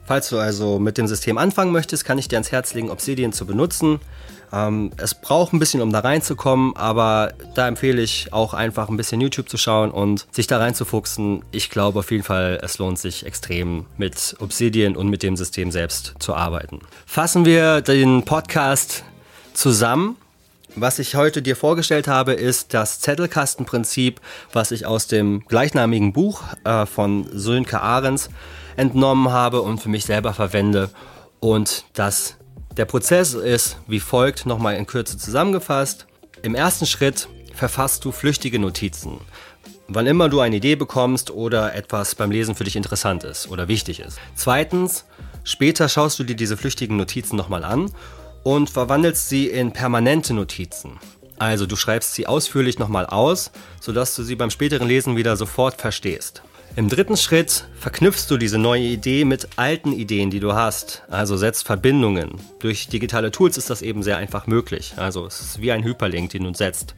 Falls 0.05 0.29
du 0.29 0.39
also 0.39 0.79
mit 0.79 0.99
dem 0.99 1.07
System 1.07 1.39
anfangen 1.39 1.73
möchtest, 1.73 2.05
kann 2.05 2.19
ich 2.19 2.29
dir 2.29 2.37
ans 2.37 2.53
Herz 2.53 2.75
legen, 2.75 2.91
Obsidian 2.91 3.33
zu 3.33 3.47
benutzen. 3.47 4.01
Ähm, 4.53 4.91
es 4.99 5.15
braucht 5.15 5.53
ein 5.53 5.59
bisschen, 5.59 5.81
um 5.81 5.93
da 5.93 6.01
reinzukommen, 6.01 6.77
aber 6.77 7.33
da 7.55 7.69
empfehle 7.69 8.03
ich 8.03 8.33
auch 8.33 8.53
einfach 8.53 8.89
ein 8.89 8.97
bisschen 8.97 9.21
YouTube 9.21 9.49
zu 9.49 9.57
schauen 9.57 9.91
und 9.91 10.27
sich 10.31 10.47
da 10.47 10.59
reinzufuchsen. 10.59 11.45
Ich 11.53 11.71
glaube 11.71 12.01
auf 12.01 12.11
jeden 12.11 12.25
Fall, 12.25 12.59
es 12.63 12.79
lohnt 12.79 12.99
sich 12.99 13.25
extrem 13.25 13.87
mit 13.97 14.37
Obsidian 14.41 14.97
und 14.97 15.09
mit 15.09 15.23
dem 15.23 15.37
System 15.37 15.71
selbst 15.71 16.15
zu 16.19 16.35
arbeiten. 16.35 16.81
Fassen 17.07 17.45
wir 17.45 17.81
den 17.81 18.25
Podcast 18.25 19.05
zusammen. 19.55 20.17
Was 20.75 20.99
ich 20.99 21.17
heute 21.17 21.43
dir 21.43 21.55
vorgestellt 21.55 22.09
habe, 22.09 22.33
ist 22.33 22.73
das 22.73 23.01
Zettelkastenprinzip, 23.01 24.21
was 24.55 24.71
ich 24.71 24.87
aus 24.87 25.07
dem 25.07 25.45
gleichnamigen 25.47 26.15
Buch 26.15 26.43
äh, 26.65 26.87
von 26.87 27.27
Sönke 27.33 27.81
Ahrens 27.81 28.31
entnommen 28.77 29.31
habe 29.31 29.63
und 29.63 29.81
für 29.81 29.89
mich 29.89 30.05
selber 30.05 30.33
verwende. 30.35 30.91
Und 31.41 31.85
das, 31.95 32.37
der 32.77 32.85
Prozess 32.85 33.35
ist 33.35 33.77
wie 33.87 34.01
folgt, 34.01 34.47
nochmal 34.47 34.77
in 34.77 34.87
Kürze 34.87 35.19
zusammengefasst. 35.19 36.07
Im 36.43 36.55
ersten 36.55 36.87
Schritt 36.87 37.29
verfasst 37.55 38.05
du 38.05 38.13
flüchtige 38.13 38.59
Notizen. 38.59 39.21
Wann 39.89 40.07
immer 40.07 40.29
du 40.29 40.41
eine 40.41 40.57
Idee 40.57 40.77
bekommst 40.77 41.31
oder 41.31 41.75
etwas 41.75 42.15
beim 42.15 42.31
Lesen 42.31 42.55
für 42.55 42.65
dich 42.65 42.77
interessant 42.77 43.25
ist 43.25 43.49
oder 43.51 43.69
wichtig 43.69 44.01
ist. 44.01 44.19
Zweitens, 44.35 45.05
später 45.45 45.89
schaust 45.89 46.19
du 46.19 46.25
dir 46.25 46.37
diese 46.37 46.57
flüchtigen 46.57 46.97
Notizen 46.97 47.37
nochmal 47.37 47.65
an 47.65 47.91
und 48.43 48.71
verwandelst 48.71 49.29
sie 49.29 49.49
in 49.49 49.73
permanente 49.73 50.35
Notizen. 50.35 50.99
Also 51.39 51.67
du 51.67 51.77
schreibst 51.77 52.15
sie 52.15 52.27
ausführlich 52.27 52.79
nochmal 52.79 53.07
aus, 53.07 53.51
sodass 53.81 54.15
du 54.15 54.23
sie 54.23 54.37
beim 54.37 54.51
späteren 54.51 54.87
Lesen 54.87 55.17
wieder 55.17 55.37
sofort 55.37 55.81
verstehst. 55.81 56.43
Im 56.75 56.89
dritten 56.89 57.19
Schritt 57.19 57.67
verknüpfst 57.79 58.29
du 58.31 58.39
diese 58.39 58.57
neue 58.57 58.85
Idee 58.85 59.27
mit 59.27 59.47
alten 59.57 59.93
Ideen, 59.93 60.31
die 60.31 60.41
du 60.41 60.55
hast. 60.55 61.03
Also 61.11 61.37
setzt 61.37 61.67
Verbindungen. 61.67 62.41
Durch 62.61 62.89
digitale 62.89 63.31
Tools 63.31 63.59
ist 63.59 63.69
das 63.69 63.83
eben 63.83 64.03
sehr 64.03 64.17
einfach 64.17 64.47
möglich. 64.47 64.95
Also 64.97 65.27
es 65.27 65.43
ist 65.43 65.61
wie 65.61 65.71
ein 65.71 65.85
Hyperlink, 65.85 66.31
den 66.31 66.45
du 66.45 66.55
setzt, 66.55 66.95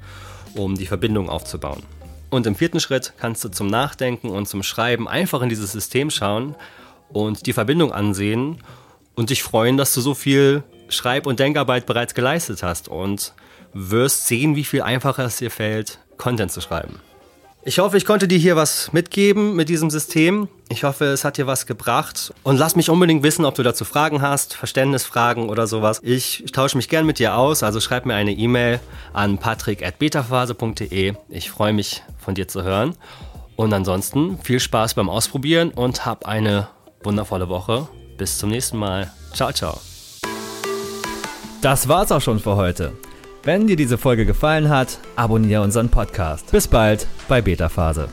um 0.55 0.77
die 0.77 0.87
Verbindung 0.87 1.29
aufzubauen. 1.29 1.83
Und 2.31 2.47
im 2.47 2.55
vierten 2.55 2.79
Schritt 2.79 3.15
kannst 3.17 3.43
du 3.43 3.49
zum 3.49 3.67
Nachdenken 3.67 4.31
und 4.31 4.47
zum 4.47 4.63
Schreiben 4.63 5.09
einfach 5.09 5.43
in 5.43 5.49
dieses 5.49 5.73
System 5.73 6.09
schauen 6.11 6.55
und 7.09 7.47
die 7.47 7.53
Verbindung 7.53 7.93
ansehen 7.93 8.59
und 9.17 9.31
dich 9.31 9.43
freuen, 9.43 9.77
dass 9.77 9.93
du 9.93 10.01
so 10.01 10.15
viel 10.15 10.63
Schreib- 10.89 11.27
und 11.27 11.41
Denkarbeit 11.41 11.85
bereits 11.85 12.15
geleistet 12.15 12.63
hast 12.63 12.87
und 12.87 13.35
wirst 13.73 14.29
sehen, 14.29 14.55
wie 14.55 14.65
viel 14.65 14.83
einfacher 14.83 15.25
es 15.25 15.39
dir 15.39 15.51
fällt, 15.51 15.99
Content 16.17 16.53
zu 16.53 16.61
schreiben. 16.61 17.01
Ich 17.67 17.79
hoffe, 17.79 17.97
ich 17.97 18.05
konnte 18.05 18.29
dir 18.29 18.37
hier 18.37 18.57
was 18.57 18.93
mitgeben 18.93 19.57
mit 19.57 19.71
diesem 19.71 19.89
System. 19.89 20.49
Ich 20.69 20.85
hoffe, 20.85 21.07
es 21.07 21.25
hat 21.25 21.39
dir 21.39 21.47
was 21.47 21.65
gebracht. 21.65 22.35
Und 22.43 22.59
lass 22.59 22.77
mich 22.77 22.91
unbedingt 22.91 23.23
wissen, 23.23 23.47
ob 23.47 23.55
du 23.55 23.63
dazu 23.63 23.87
Fragen 23.87 24.21
hast, 24.21 24.55
Verständnisfragen 24.55 25.49
oder 25.49 25.67
sowas. 25.67 25.99
Ich 26.03 26.45
tausche 26.53 26.77
mich 26.77 26.91
gern 26.91 27.07
mit 27.07 27.19
dir 27.19 27.39
aus, 27.39 27.63
also 27.63 27.81
schreib 27.81 28.05
mir 28.05 28.17
eine 28.17 28.33
E-Mail 28.33 28.81
an 29.15 29.39
patrick.betaphase.de. 29.39 31.15
Ich 31.31 31.51
freue 31.51 31.73
mich, 31.73 32.03
von 32.19 32.35
dir 32.35 32.49
zu 32.49 32.65
hören. 32.65 32.97
Und 33.57 33.73
ansonsten 33.73 34.39
viel 34.43 34.61
Spaß 34.61 34.93
beim 34.93 35.09
Ausprobieren 35.09 35.71
und 35.71 36.05
hab 36.05 36.27
eine 36.27 36.69
wundervolle 37.03 37.49
Woche. 37.49 37.89
Bis 38.19 38.37
zum 38.37 38.51
nächsten 38.51 38.77
Mal. 38.77 39.11
Ciao, 39.33 39.53
ciao. 39.53 39.81
Das 41.63 41.89
war's 41.89 42.13
auch 42.13 42.21
schon 42.21 42.41
für 42.41 42.57
heute. 42.57 42.93
Wenn 43.45 43.67
dir 43.67 43.77
diese 43.77 43.99
Folge 43.99 44.25
gefallen 44.25 44.71
hat, 44.71 44.99
abonniere 45.17 45.61
unseren 45.63 45.91
Podcast. 45.91 46.51
Bis 46.51 46.67
bald 46.67 47.07
bei 47.29 47.43
Beta 47.43 47.69
Phase. 47.69 48.09